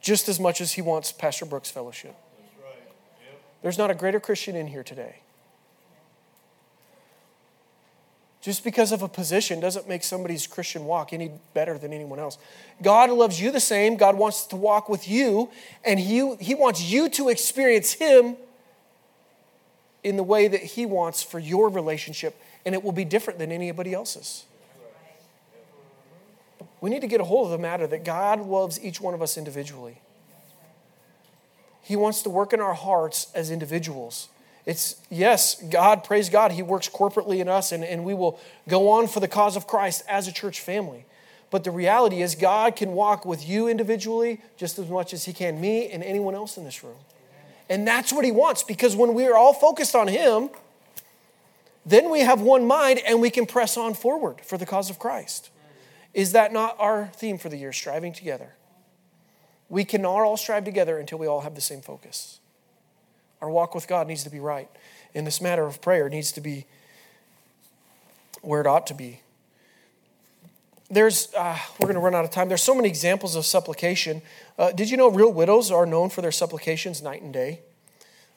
just 0.00 0.28
as 0.28 0.40
much 0.40 0.60
as 0.60 0.72
He 0.72 0.82
wants 0.82 1.12
Pastor 1.12 1.44
Brooks' 1.44 1.70
fellowship. 1.70 2.16
Right. 2.62 2.74
Yep. 3.24 3.42
There's 3.62 3.78
not 3.78 3.90
a 3.90 3.94
greater 3.94 4.18
Christian 4.18 4.56
in 4.56 4.66
here 4.66 4.82
today. 4.82 5.16
Just 8.42 8.64
because 8.64 8.90
of 8.90 9.02
a 9.02 9.08
position 9.08 9.60
doesn't 9.60 9.88
make 9.88 10.02
somebody's 10.02 10.48
Christian 10.48 10.84
walk 10.84 11.12
any 11.12 11.30
better 11.54 11.78
than 11.78 11.92
anyone 11.92 12.18
else. 12.18 12.38
God 12.82 13.08
loves 13.10 13.40
you 13.40 13.52
the 13.52 13.60
same. 13.60 13.96
God 13.96 14.18
wants 14.18 14.46
to 14.46 14.56
walk 14.56 14.88
with 14.88 15.08
you, 15.08 15.48
and 15.84 16.00
He, 16.00 16.34
he 16.36 16.56
wants 16.56 16.82
you 16.82 17.08
to 17.10 17.28
experience 17.28 17.92
Him 17.92 18.36
in 20.02 20.16
the 20.16 20.24
way 20.24 20.48
that 20.48 20.60
He 20.60 20.86
wants 20.86 21.22
for 21.22 21.38
your 21.38 21.68
relationship, 21.68 22.36
and 22.66 22.74
it 22.74 22.82
will 22.82 22.90
be 22.90 23.04
different 23.04 23.38
than 23.38 23.52
anybody 23.52 23.94
else's. 23.94 24.44
We 26.80 26.90
need 26.90 27.02
to 27.02 27.06
get 27.06 27.20
a 27.20 27.24
hold 27.24 27.46
of 27.46 27.52
the 27.52 27.58
matter 27.58 27.86
that 27.86 28.04
God 28.04 28.40
loves 28.40 28.82
each 28.82 29.00
one 29.00 29.14
of 29.14 29.22
us 29.22 29.38
individually. 29.38 30.00
He 31.80 31.94
wants 31.94 32.22
to 32.22 32.30
work 32.30 32.52
in 32.52 32.60
our 32.60 32.74
hearts 32.74 33.28
as 33.36 33.52
individuals. 33.52 34.28
It's, 34.64 34.96
yes, 35.10 35.60
God, 35.70 36.04
praise 36.04 36.28
God, 36.28 36.52
He 36.52 36.62
works 36.62 36.88
corporately 36.88 37.38
in 37.38 37.48
us, 37.48 37.72
and, 37.72 37.82
and 37.82 38.04
we 38.04 38.14
will 38.14 38.38
go 38.68 38.90
on 38.90 39.08
for 39.08 39.20
the 39.20 39.28
cause 39.28 39.56
of 39.56 39.66
Christ 39.66 40.04
as 40.08 40.28
a 40.28 40.32
church 40.32 40.60
family. 40.60 41.04
But 41.50 41.64
the 41.64 41.70
reality 41.70 42.22
is, 42.22 42.34
God 42.34 42.76
can 42.76 42.92
walk 42.92 43.26
with 43.26 43.46
you 43.46 43.68
individually 43.68 44.40
just 44.56 44.78
as 44.78 44.88
much 44.88 45.12
as 45.12 45.24
He 45.24 45.32
can 45.32 45.60
me 45.60 45.90
and 45.90 46.02
anyone 46.02 46.34
else 46.34 46.56
in 46.56 46.64
this 46.64 46.84
room. 46.84 46.96
And 47.68 47.86
that's 47.86 48.12
what 48.12 48.24
He 48.24 48.32
wants 48.32 48.62
because 48.62 48.94
when 48.94 49.14
we 49.14 49.26
are 49.26 49.36
all 49.36 49.52
focused 49.52 49.94
on 49.94 50.08
Him, 50.08 50.50
then 51.84 52.10
we 52.10 52.20
have 52.20 52.40
one 52.40 52.66
mind 52.66 53.00
and 53.06 53.20
we 53.20 53.30
can 53.30 53.46
press 53.46 53.76
on 53.76 53.94
forward 53.94 54.40
for 54.42 54.56
the 54.56 54.66
cause 54.66 54.90
of 54.90 54.98
Christ. 54.98 55.50
Is 56.14 56.32
that 56.32 56.52
not 56.52 56.76
our 56.78 57.10
theme 57.16 57.38
for 57.38 57.48
the 57.48 57.56
year, 57.56 57.72
striving 57.72 58.12
together? 58.12 58.54
We 59.68 59.84
cannot 59.84 60.20
all 60.20 60.36
strive 60.36 60.64
together 60.64 60.98
until 60.98 61.18
we 61.18 61.26
all 61.26 61.40
have 61.40 61.54
the 61.54 61.60
same 61.60 61.80
focus. 61.80 62.38
Our 63.42 63.50
walk 63.50 63.74
with 63.74 63.88
God 63.88 64.06
needs 64.06 64.22
to 64.22 64.30
be 64.30 64.38
right. 64.38 64.70
And 65.14 65.26
this 65.26 65.40
matter 65.40 65.64
of 65.64 65.82
prayer 65.82 66.08
needs 66.08 66.30
to 66.32 66.40
be 66.40 66.64
where 68.40 68.60
it 68.60 68.66
ought 68.68 68.86
to 68.86 68.94
be. 68.94 69.20
There's, 70.88 71.32
uh, 71.34 71.58
we're 71.80 71.86
going 71.86 71.94
to 71.94 72.00
run 72.00 72.14
out 72.14 72.24
of 72.24 72.30
time. 72.30 72.48
There's 72.48 72.62
so 72.62 72.74
many 72.74 72.88
examples 72.88 73.34
of 73.34 73.44
supplication. 73.44 74.22
Uh, 74.58 74.70
did 74.70 74.90
you 74.90 74.96
know 74.96 75.10
real 75.10 75.32
widows 75.32 75.70
are 75.70 75.86
known 75.86 76.08
for 76.08 76.22
their 76.22 76.30
supplications 76.30 77.02
night 77.02 77.22
and 77.22 77.32
day? 77.32 77.60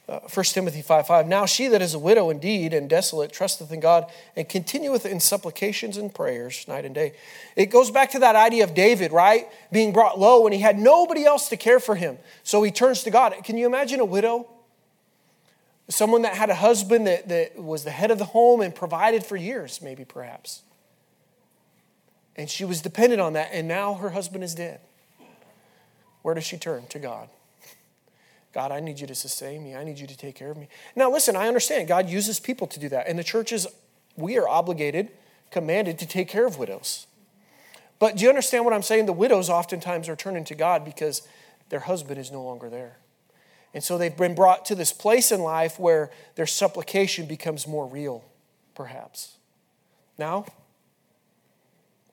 Uh, 0.08 0.20
1 0.34 0.46
Timothy 0.46 0.82
5 0.82 1.08
5. 1.08 1.28
Now 1.28 1.46
she 1.46 1.68
that 1.68 1.82
is 1.82 1.94
a 1.94 2.00
widow 2.00 2.30
indeed 2.30 2.74
and 2.74 2.90
desolate 2.90 3.32
trusteth 3.32 3.72
in 3.72 3.80
God 3.80 4.10
and 4.36 4.48
continueth 4.48 5.06
in 5.06 5.20
supplications 5.20 5.98
and 5.98 6.14
prayers 6.14 6.68
night 6.68 6.86
and 6.86 6.96
day. 6.96 7.14
It 7.56 7.68
goes 7.68 7.92
back 7.92 8.12
to 8.12 8.20
that 8.20 8.36
idea 8.36 8.64
of 8.64 8.74
David, 8.74 9.12
right? 9.12 9.48
Being 9.72 9.92
brought 9.92 10.20
low 10.20 10.46
and 10.46 10.54
he 10.54 10.62
had 10.62 10.80
nobody 10.80 11.26
else 11.26 11.50
to 11.50 11.58
care 11.58 11.80
for 11.80 11.96
him. 11.96 12.18
So 12.44 12.64
he 12.64 12.72
turns 12.72 13.04
to 13.04 13.12
God. 13.12 13.34
Can 13.44 13.58
you 13.58 13.66
imagine 13.66 14.00
a 14.00 14.06
widow? 14.06 14.48
Someone 15.88 16.24
that 16.24 16.36
had 16.36 16.50
a 16.50 16.56
husband 16.56 17.06
that, 17.06 17.28
that 17.30 17.58
was 17.58 17.84
the 17.84 17.92
head 17.92 18.10
of 18.12 18.18
the 18.18 18.26
home 18.26 18.62
and 18.62 18.74
provided 18.74 19.24
for 19.24 19.36
years, 19.36 19.82
maybe 19.82 20.04
perhaps. 20.04 20.64
And 22.36 22.50
she 22.50 22.66
was 22.66 22.82
dependent 22.82 23.22
on 23.22 23.34
that, 23.34 23.50
and 23.52 23.68
now 23.68 23.94
her 23.96 24.10
husband 24.10 24.44
is 24.44 24.56
dead. 24.56 24.80
Where 26.22 26.34
does 26.34 26.44
she 26.44 26.58
turn? 26.58 26.88
To 26.88 27.00
God. 27.00 27.30
God, 28.52 28.72
I 28.72 28.80
need 28.80 29.00
you 29.00 29.08
to 29.08 29.16
sustain 29.16 29.64
me. 29.64 29.76
I 29.76 29.84
need 29.84 30.00
you 30.00 30.08
to 30.08 30.18
take 30.18 30.34
care 30.34 30.50
of 30.50 30.58
me. 30.58 30.70
Now, 30.96 31.12
listen, 31.12 31.36
I 31.36 31.48
understand 31.48 31.88
God 31.88 32.10
uses 32.10 32.40
people 32.40 32.68
to 32.68 32.80
do 32.80 32.90
that. 32.90 33.08
And 33.08 33.20
the 33.20 33.24
churches, 33.24 33.68
we 34.16 34.38
are 34.38 34.48
obligated, 34.48 35.12
commanded 35.52 36.00
to 36.00 36.08
take 36.08 36.30
care 36.30 36.48
of 36.48 36.58
widows. 36.58 37.06
But 38.00 38.16
do 38.16 38.24
you 38.24 38.30
understand 38.30 38.66
what 38.66 38.74
I'm 38.74 38.82
saying? 38.82 39.06
The 39.06 39.14
widows 39.14 39.50
oftentimes 39.50 40.10
are 40.10 40.16
turning 40.16 40.46
to 40.46 40.56
God 40.56 40.84
because 40.84 41.28
their 41.70 41.82
husband 41.82 42.20
is 42.20 42.32
no 42.32 42.42
longer 42.42 42.70
there. 42.70 42.98
And 43.76 43.84
so 43.84 44.00
they've 44.00 44.16
been 44.16 44.34
brought 44.34 44.66
to 44.66 44.76
this 44.76 44.92
place 44.92 45.32
in 45.32 45.42
life 45.42 45.78
where 45.78 46.10
their 46.34 46.48
supplication 46.48 47.28
becomes 47.28 47.68
more 47.68 47.86
real, 47.86 48.24
perhaps. 48.74 49.38
Now, 50.18 50.46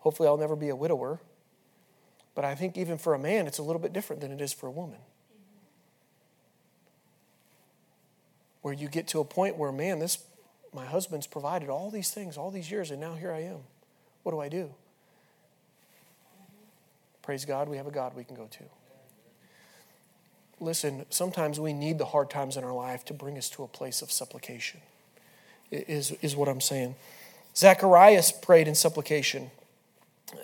hopefully, 0.00 0.28
I'll 0.28 0.36
never 0.36 0.56
be 0.56 0.68
a 0.68 0.76
widower. 0.76 1.20
But 2.34 2.44
I 2.44 2.54
think 2.54 2.76
even 2.76 2.98
for 2.98 3.14
a 3.14 3.18
man, 3.18 3.46
it's 3.46 3.58
a 3.58 3.62
little 3.62 3.80
bit 3.80 3.94
different 3.94 4.20
than 4.20 4.30
it 4.32 4.42
is 4.42 4.52
for 4.52 4.66
a 4.66 4.70
woman. 4.70 4.98
where 8.62 8.72
you 8.72 8.88
get 8.88 9.08
to 9.08 9.20
a 9.20 9.24
point 9.24 9.56
where, 9.56 9.72
man, 9.72 9.98
this 9.98 10.18
my 10.72 10.86
husband's 10.86 11.26
provided 11.26 11.68
all 11.68 11.90
these 11.90 12.10
things 12.10 12.38
all 12.38 12.50
these 12.50 12.70
years, 12.70 12.90
and 12.90 12.98
now 12.98 13.14
here 13.14 13.30
I 13.30 13.40
am. 13.40 13.58
What 14.22 14.32
do 14.32 14.40
I 14.40 14.48
do? 14.48 14.72
Praise 17.20 17.44
God, 17.44 17.68
we 17.68 17.76
have 17.76 17.86
a 17.86 17.90
God 17.90 18.16
we 18.16 18.24
can 18.24 18.34
go 18.34 18.46
to. 18.46 18.81
Listen, 20.62 21.04
sometimes 21.10 21.58
we 21.58 21.72
need 21.72 21.98
the 21.98 22.04
hard 22.04 22.30
times 22.30 22.56
in 22.56 22.62
our 22.62 22.72
life 22.72 23.04
to 23.06 23.14
bring 23.14 23.36
us 23.36 23.50
to 23.50 23.64
a 23.64 23.66
place 23.66 24.00
of 24.00 24.12
supplication, 24.12 24.80
is, 25.72 26.12
is 26.22 26.36
what 26.36 26.48
I'm 26.48 26.60
saying. 26.60 26.94
Zacharias 27.56 28.30
prayed 28.30 28.68
in 28.68 28.76
supplication. 28.76 29.50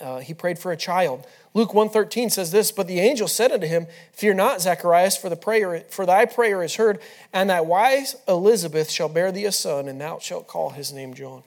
Uh, 0.01 0.19
he 0.19 0.35
prayed 0.35 0.59
for 0.59 0.73
a 0.73 0.77
child. 0.77 1.25
Luke 1.55 1.73
113 1.73 2.31
says 2.31 2.51
this, 2.51 2.73
but 2.73 2.89
the 2.89 2.99
angel 2.99 3.29
said 3.29 3.53
unto 3.53 3.69
him, 3.69 3.87
Fear 4.13 4.35
not, 4.35 4.61
Zacharias, 4.61 5.17
for 5.17 5.29
the 5.29 5.37
prayer 5.37 5.85
for 5.89 6.05
thy 6.05 6.25
prayer 6.25 6.65
is 6.65 6.75
heard, 6.75 6.99
and 7.33 7.49
thy 7.49 7.61
wife 7.61 8.15
Elizabeth 8.27 8.91
shall 8.91 9.09
bear 9.09 9.31
thee 9.31 9.45
a 9.45 9.53
son, 9.53 9.87
and 9.87 10.01
thou 10.01 10.19
shalt 10.19 10.49
call 10.49 10.71
his 10.71 10.93
name 10.93 11.15
John. 11.15 11.45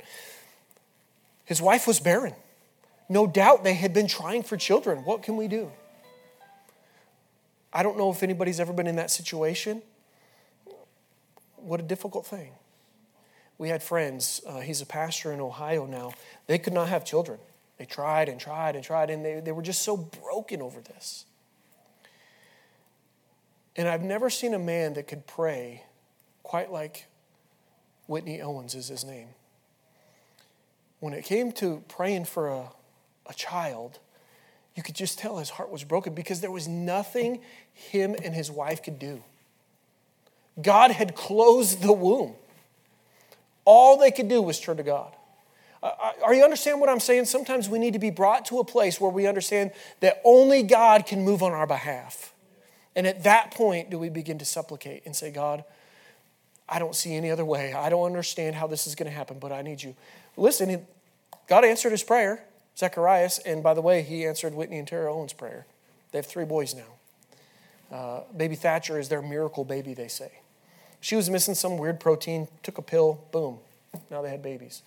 His 1.43 1.61
wife 1.61 1.87
was 1.87 1.99
barren. 1.99 2.35
No 3.09 3.27
doubt 3.27 3.65
they 3.65 3.73
had 3.73 3.93
been 3.93 4.07
trying 4.07 4.43
for 4.43 4.55
children. 4.55 4.99
What 4.99 5.23
can 5.23 5.35
we 5.35 5.49
do? 5.49 5.71
I 7.73 7.83
don't 7.83 7.97
know 7.97 8.11
if 8.11 8.23
anybody's 8.23 8.59
ever 8.59 8.73
been 8.73 8.87
in 8.87 8.97
that 8.97 9.11
situation. 9.11 9.81
What 11.55 11.79
a 11.79 11.83
difficult 11.83 12.25
thing. 12.25 12.51
We 13.57 13.69
had 13.69 13.83
friends, 13.83 14.41
uh, 14.47 14.59
he's 14.59 14.81
a 14.81 14.85
pastor 14.85 15.31
in 15.31 15.39
Ohio 15.39 15.85
now. 15.85 16.13
They 16.47 16.57
could 16.57 16.73
not 16.73 16.89
have 16.89 17.05
children. 17.05 17.39
They 17.77 17.85
tried 17.85 18.27
and 18.27 18.39
tried 18.39 18.75
and 18.75 18.83
tried, 18.83 19.09
and 19.09 19.23
they, 19.23 19.39
they 19.39 19.51
were 19.51 19.61
just 19.61 19.83
so 19.83 19.95
broken 19.95 20.61
over 20.61 20.81
this. 20.81 21.25
And 23.75 23.87
I've 23.87 24.01
never 24.01 24.29
seen 24.29 24.53
a 24.53 24.59
man 24.59 24.95
that 24.95 25.07
could 25.07 25.27
pray 25.27 25.83
quite 26.43 26.71
like 26.71 27.05
Whitney 28.07 28.41
Owens 28.41 28.75
is 28.75 28.87
his 28.87 29.05
name. 29.05 29.29
When 30.99 31.13
it 31.13 31.23
came 31.23 31.51
to 31.53 31.83
praying 31.87 32.25
for 32.25 32.49
a, 32.49 32.69
a 33.27 33.33
child, 33.33 33.99
you 34.75 34.83
could 34.83 34.95
just 34.95 35.19
tell 35.19 35.37
his 35.37 35.49
heart 35.49 35.69
was 35.69 35.83
broken 35.83 36.13
because 36.13 36.41
there 36.41 36.51
was 36.51 36.67
nothing 36.67 37.41
him 37.73 38.15
and 38.23 38.33
his 38.33 38.49
wife 38.49 38.81
could 38.81 38.99
do. 38.99 39.23
God 40.61 40.91
had 40.91 41.15
closed 41.15 41.81
the 41.81 41.93
womb. 41.93 42.35
All 43.65 43.97
they 43.97 44.11
could 44.11 44.27
do 44.27 44.41
was 44.41 44.59
turn 44.59 44.77
to 44.77 44.83
God. 44.83 45.15
Are 46.23 46.33
you 46.33 46.43
understand 46.43 46.79
what 46.79 46.89
I'm 46.89 46.99
saying? 46.99 47.25
Sometimes 47.25 47.67
we 47.67 47.79
need 47.79 47.93
to 47.93 47.99
be 47.99 48.11
brought 48.11 48.45
to 48.45 48.59
a 48.59 48.65
place 48.65 49.01
where 49.01 49.09
we 49.09 49.25
understand 49.25 49.71
that 49.99 50.21
only 50.23 50.61
God 50.61 51.05
can 51.05 51.23
move 51.23 51.41
on 51.41 51.53
our 51.53 51.65
behalf. 51.65 52.33
And 52.95 53.07
at 53.07 53.23
that 53.23 53.51
point, 53.51 53.89
do 53.89 53.97
we 53.97 54.09
begin 54.09 54.37
to 54.39 54.45
supplicate 54.45 55.03
and 55.05 55.15
say, 55.15 55.31
God, 55.31 55.63
I 56.69 56.77
don't 56.77 56.95
see 56.95 57.15
any 57.15 57.31
other 57.31 57.45
way. 57.45 57.73
I 57.73 57.89
don't 57.89 58.05
understand 58.05 58.55
how 58.55 58.67
this 58.67 58.85
is 58.85 58.95
going 58.95 59.09
to 59.09 59.15
happen, 59.15 59.39
but 59.39 59.51
I 59.51 59.61
need 59.61 59.81
you. 59.81 59.95
Listen, 60.37 60.85
God 61.47 61.65
answered 61.65 61.91
his 61.91 62.03
prayer, 62.03 62.43
Zacharias, 62.77 63.39
and 63.39 63.61
by 63.61 63.73
the 63.73 63.81
way, 63.81 64.01
he 64.01 64.25
answered 64.25 64.53
Whitney 64.53 64.79
and 64.79 64.87
Tara 64.87 65.13
Owens' 65.13 65.33
prayer. 65.33 65.65
They 66.11 66.17
have 66.17 66.25
three 66.25 66.45
boys 66.45 66.75
now. 66.75 67.95
Uh, 67.95 68.21
baby 68.35 68.55
Thatcher 68.55 68.99
is 68.99 69.09
their 69.09 69.21
miracle 69.21 69.65
baby, 69.65 69.93
they 69.93 70.07
say. 70.07 70.31
She 70.99 71.15
was 71.15 71.29
missing 71.29 71.55
some 71.55 71.77
weird 71.77 71.99
protein, 71.99 72.47
took 72.63 72.77
a 72.77 72.81
pill, 72.81 73.25
boom, 73.31 73.59
now 74.09 74.21
they 74.21 74.29
had 74.29 74.41
babies 74.41 74.81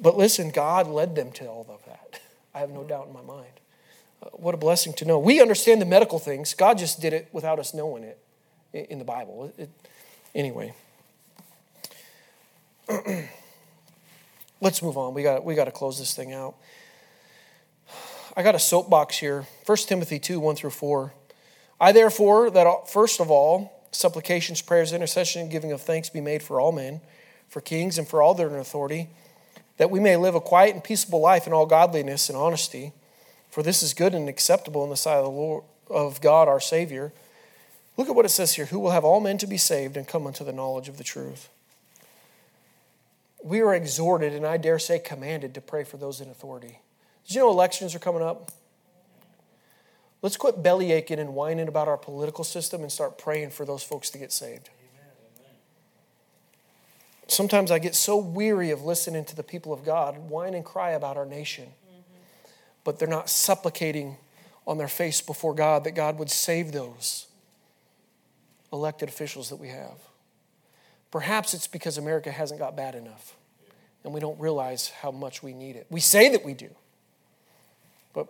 but 0.00 0.16
listen, 0.16 0.50
God 0.50 0.88
led 0.88 1.14
them 1.14 1.32
to 1.32 1.46
all 1.46 1.66
of 1.68 1.84
that. 1.86 2.20
I 2.54 2.58
have 2.60 2.70
no 2.70 2.84
doubt 2.84 3.06
in 3.06 3.12
my 3.12 3.22
mind. 3.22 3.52
Uh, 4.22 4.28
what 4.32 4.54
a 4.54 4.58
blessing 4.58 4.92
to 4.94 5.04
know. 5.04 5.18
We 5.18 5.40
understand 5.40 5.80
the 5.80 5.86
medical 5.86 6.18
things. 6.18 6.54
God 6.54 6.78
just 6.78 7.00
did 7.00 7.12
it 7.12 7.28
without 7.32 7.58
us 7.58 7.72
knowing 7.72 8.04
it 8.04 8.18
in 8.72 8.98
the 8.98 9.04
Bible. 9.04 9.52
It, 9.56 9.70
anyway. 10.34 10.74
Let's 14.62 14.80
move 14.80 14.96
on. 14.96 15.12
We 15.12 15.24
got, 15.24 15.44
we 15.44 15.54
got 15.56 15.64
to 15.64 15.72
close 15.72 15.98
this 15.98 16.14
thing 16.14 16.32
out. 16.32 16.54
I 18.36 18.42
got 18.42 18.54
a 18.54 18.60
soapbox 18.60 19.18
here 19.18 19.44
1 19.66 19.76
Timothy 19.88 20.18
2 20.18 20.40
1 20.40 20.56
through 20.56 20.70
4. 20.70 21.12
I 21.80 21.92
therefore, 21.92 22.48
that 22.48 22.88
first 22.88 23.20
of 23.20 23.30
all, 23.30 23.88
supplications, 23.90 24.62
prayers, 24.62 24.92
intercession, 24.92 25.42
and 25.42 25.50
giving 25.50 25.72
of 25.72 25.82
thanks 25.82 26.08
be 26.08 26.20
made 26.20 26.42
for 26.42 26.60
all 26.60 26.70
men, 26.70 27.00
for 27.48 27.60
kings, 27.60 27.98
and 27.98 28.06
for 28.06 28.22
all 28.22 28.34
that 28.34 28.44
are 28.44 28.48
in 28.48 28.54
authority 28.54 29.10
that 29.78 29.90
we 29.90 29.98
may 29.98 30.16
live 30.16 30.36
a 30.36 30.40
quiet 30.40 30.74
and 30.74 30.84
peaceable 30.84 31.20
life 31.20 31.48
in 31.48 31.52
all 31.52 31.66
godliness 31.66 32.28
and 32.28 32.38
honesty. 32.38 32.92
For 33.50 33.64
this 33.64 33.82
is 33.82 33.94
good 33.94 34.14
and 34.14 34.28
acceptable 34.28 34.84
in 34.84 34.90
the 34.90 34.96
sight 34.96 35.16
of 35.16 35.24
the 35.24 35.30
Lord 35.30 35.64
of 35.90 36.20
God 36.20 36.46
our 36.46 36.60
Savior. 36.60 37.12
Look 37.96 38.08
at 38.08 38.14
what 38.14 38.24
it 38.24 38.28
says 38.28 38.54
here 38.54 38.66
who 38.66 38.78
will 38.78 38.92
have 38.92 39.04
all 39.04 39.18
men 39.18 39.38
to 39.38 39.46
be 39.48 39.56
saved 39.56 39.96
and 39.96 40.06
come 40.06 40.24
unto 40.24 40.44
the 40.44 40.52
knowledge 40.52 40.88
of 40.88 40.98
the 40.98 41.04
truth. 41.04 41.48
We 43.42 43.60
are 43.60 43.74
exhorted, 43.74 44.34
and 44.34 44.46
I 44.46 44.56
dare 44.56 44.78
say 44.78 44.98
commanded, 44.98 45.54
to 45.54 45.60
pray 45.60 45.84
for 45.84 45.96
those 45.96 46.20
in 46.20 46.30
authority. 46.30 46.80
Did 47.26 47.34
you 47.34 47.40
know 47.40 47.50
elections 47.50 47.94
are 47.94 47.98
coming 47.98 48.22
up? 48.22 48.52
Let's 50.22 50.36
quit 50.36 50.62
belly 50.62 50.92
aching 50.92 51.18
and 51.18 51.34
whining 51.34 51.66
about 51.66 51.88
our 51.88 51.96
political 51.96 52.44
system 52.44 52.82
and 52.82 52.92
start 52.92 53.18
praying 53.18 53.50
for 53.50 53.64
those 53.64 53.82
folks 53.82 54.08
to 54.10 54.18
get 54.18 54.30
saved. 54.32 54.70
Sometimes 57.26 57.70
I 57.70 57.78
get 57.78 57.94
so 57.94 58.16
weary 58.16 58.70
of 58.70 58.84
listening 58.84 59.24
to 59.24 59.34
the 59.34 59.42
people 59.42 59.72
of 59.72 59.84
God 59.84 60.18
whine 60.28 60.54
and 60.54 60.64
cry 60.64 60.90
about 60.90 61.16
our 61.16 61.26
nation, 61.26 61.68
but 62.84 62.98
they're 62.98 63.08
not 63.08 63.30
supplicating 63.30 64.16
on 64.66 64.78
their 64.78 64.88
face 64.88 65.20
before 65.20 65.54
God 65.54 65.84
that 65.84 65.92
God 65.92 66.18
would 66.18 66.30
save 66.30 66.72
those 66.72 67.26
elected 68.72 69.08
officials 69.08 69.48
that 69.48 69.56
we 69.56 69.68
have. 69.68 69.98
Perhaps 71.12 71.54
it's 71.54 71.68
because 71.68 71.98
America 71.98 72.32
hasn't 72.32 72.58
got 72.58 72.76
bad 72.76 72.96
enough 72.96 73.36
and 74.02 74.12
we 74.12 74.18
don't 74.18 74.40
realize 74.40 74.88
how 74.88 75.12
much 75.12 75.44
we 75.44 75.52
need 75.52 75.76
it. 75.76 75.86
We 75.88 76.00
say 76.00 76.28
that 76.30 76.44
we 76.44 76.54
do, 76.54 76.70
but 78.12 78.26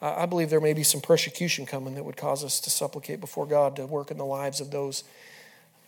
I 0.00 0.26
believe 0.26 0.50
there 0.50 0.60
may 0.60 0.74
be 0.74 0.84
some 0.84 1.00
persecution 1.00 1.66
coming 1.66 1.96
that 1.96 2.04
would 2.04 2.16
cause 2.16 2.44
us 2.44 2.60
to 2.60 2.70
supplicate 2.70 3.20
before 3.20 3.46
God 3.46 3.74
to 3.76 3.86
work 3.86 4.12
in 4.12 4.18
the 4.18 4.24
lives 4.24 4.60
of 4.60 4.70
those 4.70 5.02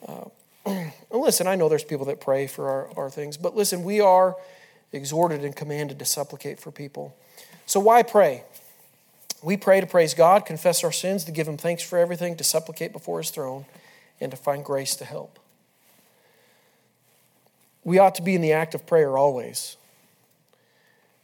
uh, 0.08 0.24
listen, 1.10 1.46
I 1.46 1.54
know 1.54 1.68
there's 1.68 1.84
people 1.84 2.06
that 2.06 2.20
pray 2.20 2.46
for 2.46 2.68
our, 2.68 2.88
our 2.96 3.10
things, 3.10 3.36
but 3.36 3.56
listen, 3.56 3.84
we 3.84 4.00
are 4.00 4.36
exhorted 4.92 5.44
and 5.44 5.54
commanded 5.54 5.98
to 5.98 6.04
supplicate 6.04 6.60
for 6.60 6.70
people. 6.70 7.16
So 7.66 7.80
why 7.80 8.02
pray? 8.02 8.44
We 9.42 9.56
pray 9.56 9.80
to 9.80 9.86
praise 9.86 10.14
God, 10.14 10.46
confess 10.46 10.84
our 10.84 10.92
sins, 10.92 11.24
to 11.24 11.32
give 11.32 11.48
Him 11.48 11.56
thanks 11.56 11.82
for 11.82 11.98
everything, 11.98 12.36
to 12.36 12.44
supplicate 12.44 12.92
before 12.92 13.18
His 13.18 13.30
throne, 13.30 13.64
and 14.20 14.30
to 14.30 14.36
find 14.36 14.64
grace 14.64 14.94
to 14.96 15.04
help. 15.04 15.38
We 17.84 17.98
ought 17.98 18.14
to 18.16 18.22
be 18.22 18.34
in 18.34 18.40
the 18.40 18.52
act 18.52 18.74
of 18.74 18.86
prayer 18.86 19.16
always. 19.16 19.76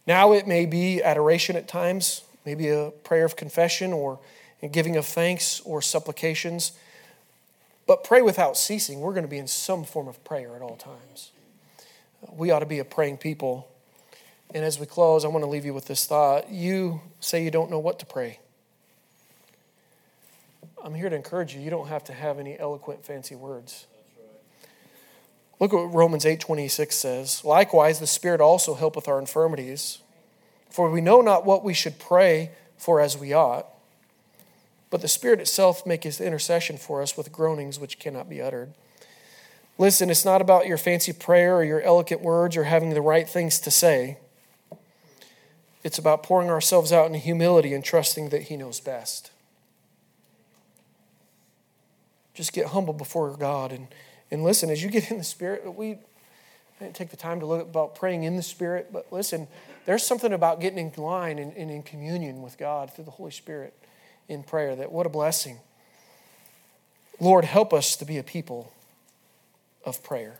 Now 0.06 0.32
it 0.32 0.46
may 0.46 0.66
be 0.66 1.02
adoration 1.02 1.54
at 1.56 1.68
times, 1.68 2.22
maybe 2.44 2.68
a 2.68 2.90
prayer 3.04 3.24
of 3.24 3.36
confession 3.36 3.92
or 3.92 4.18
giving 4.72 4.96
of 4.96 5.06
thanks 5.06 5.60
or 5.60 5.82
supplications. 5.82 6.72
But 7.86 8.04
pray 8.04 8.22
without 8.22 8.56
ceasing. 8.56 9.00
We're 9.00 9.12
going 9.12 9.24
to 9.24 9.30
be 9.30 9.38
in 9.38 9.46
some 9.46 9.84
form 9.84 10.08
of 10.08 10.22
prayer 10.24 10.56
at 10.56 10.62
all 10.62 10.76
times. 10.76 11.30
We 12.36 12.50
ought 12.50 12.58
to 12.60 12.66
be 12.66 12.80
a 12.80 12.84
praying 12.84 13.18
people. 13.18 13.68
And 14.54 14.64
as 14.64 14.80
we 14.80 14.86
close, 14.86 15.24
I 15.24 15.28
want 15.28 15.44
to 15.44 15.50
leave 15.50 15.64
you 15.64 15.74
with 15.74 15.86
this 15.86 16.06
thought. 16.06 16.50
You 16.50 17.00
say 17.20 17.44
you 17.44 17.50
don't 17.50 17.70
know 17.70 17.78
what 17.78 17.98
to 18.00 18.06
pray. 18.06 18.40
I'm 20.82 20.94
here 20.94 21.10
to 21.10 21.16
encourage 21.16 21.54
you. 21.54 21.60
You 21.60 21.70
don't 21.70 21.88
have 21.88 22.04
to 22.04 22.12
have 22.12 22.38
any 22.38 22.58
eloquent, 22.58 23.04
fancy 23.04 23.34
words. 23.34 23.86
Look 25.60 25.72
what 25.72 25.92
Romans 25.92 26.24
8:26 26.24 26.96
says. 26.96 27.44
Likewise, 27.44 27.98
the 27.98 28.06
Spirit 28.06 28.40
also 28.40 28.74
helpeth 28.74 29.08
our 29.08 29.18
infirmities, 29.18 29.98
for 30.70 30.90
we 30.90 31.00
know 31.00 31.20
not 31.20 31.44
what 31.44 31.64
we 31.64 31.74
should 31.74 31.98
pray 31.98 32.50
for 32.76 33.00
as 33.00 33.18
we 33.18 33.32
ought, 33.32 33.66
but 34.90 35.00
the 35.00 35.08
Spirit 35.08 35.40
itself 35.40 35.84
maketh 35.84 36.20
intercession 36.20 36.76
for 36.76 37.02
us 37.02 37.16
with 37.16 37.32
groanings 37.32 37.80
which 37.80 37.98
cannot 37.98 38.28
be 38.28 38.40
uttered. 38.40 38.72
Listen, 39.78 40.10
it's 40.10 40.24
not 40.24 40.40
about 40.40 40.66
your 40.66 40.78
fancy 40.78 41.12
prayer 41.12 41.56
or 41.56 41.64
your 41.64 41.80
eloquent 41.82 42.22
words 42.22 42.56
or 42.56 42.64
having 42.64 42.90
the 42.90 43.02
right 43.02 43.28
things 43.28 43.60
to 43.60 43.70
say. 43.70 44.18
It's 45.84 45.98
about 45.98 46.22
pouring 46.22 46.50
ourselves 46.50 46.92
out 46.92 47.06
in 47.06 47.14
humility 47.14 47.72
and 47.74 47.84
trusting 47.84 48.30
that 48.30 48.42
He 48.42 48.56
knows 48.56 48.80
best. 48.80 49.30
Just 52.34 52.52
get 52.52 52.66
humble 52.68 52.94
before 52.94 53.36
God 53.36 53.72
and, 53.72 53.88
and 54.30 54.42
listen. 54.42 54.70
As 54.70 54.82
you 54.82 54.90
get 54.90 55.10
in 55.10 55.18
the 55.18 55.24
Spirit, 55.24 55.74
we 55.74 55.98
I 56.80 56.84
didn't 56.84 56.96
take 56.96 57.10
the 57.10 57.16
time 57.16 57.40
to 57.40 57.46
look 57.46 57.62
about 57.62 57.96
praying 57.96 58.22
in 58.22 58.36
the 58.36 58.42
Spirit, 58.42 58.90
but 58.92 59.12
listen, 59.12 59.48
there's 59.84 60.04
something 60.04 60.32
about 60.32 60.60
getting 60.60 60.78
in 60.78 61.02
line 61.02 61.38
and, 61.38 61.52
and 61.56 61.70
in 61.70 61.82
communion 61.82 62.40
with 62.40 62.56
God 62.56 62.94
through 62.94 63.04
the 63.04 63.10
Holy 63.10 63.32
Spirit 63.32 63.74
in 64.28 64.44
prayer 64.44 64.76
that 64.76 64.92
what 64.92 65.04
a 65.04 65.08
blessing. 65.08 65.58
Lord, 67.18 67.44
help 67.44 67.72
us 67.72 67.96
to 67.96 68.04
be 68.04 68.16
a 68.16 68.22
people 68.22 68.72
of 69.84 70.04
prayer. 70.04 70.38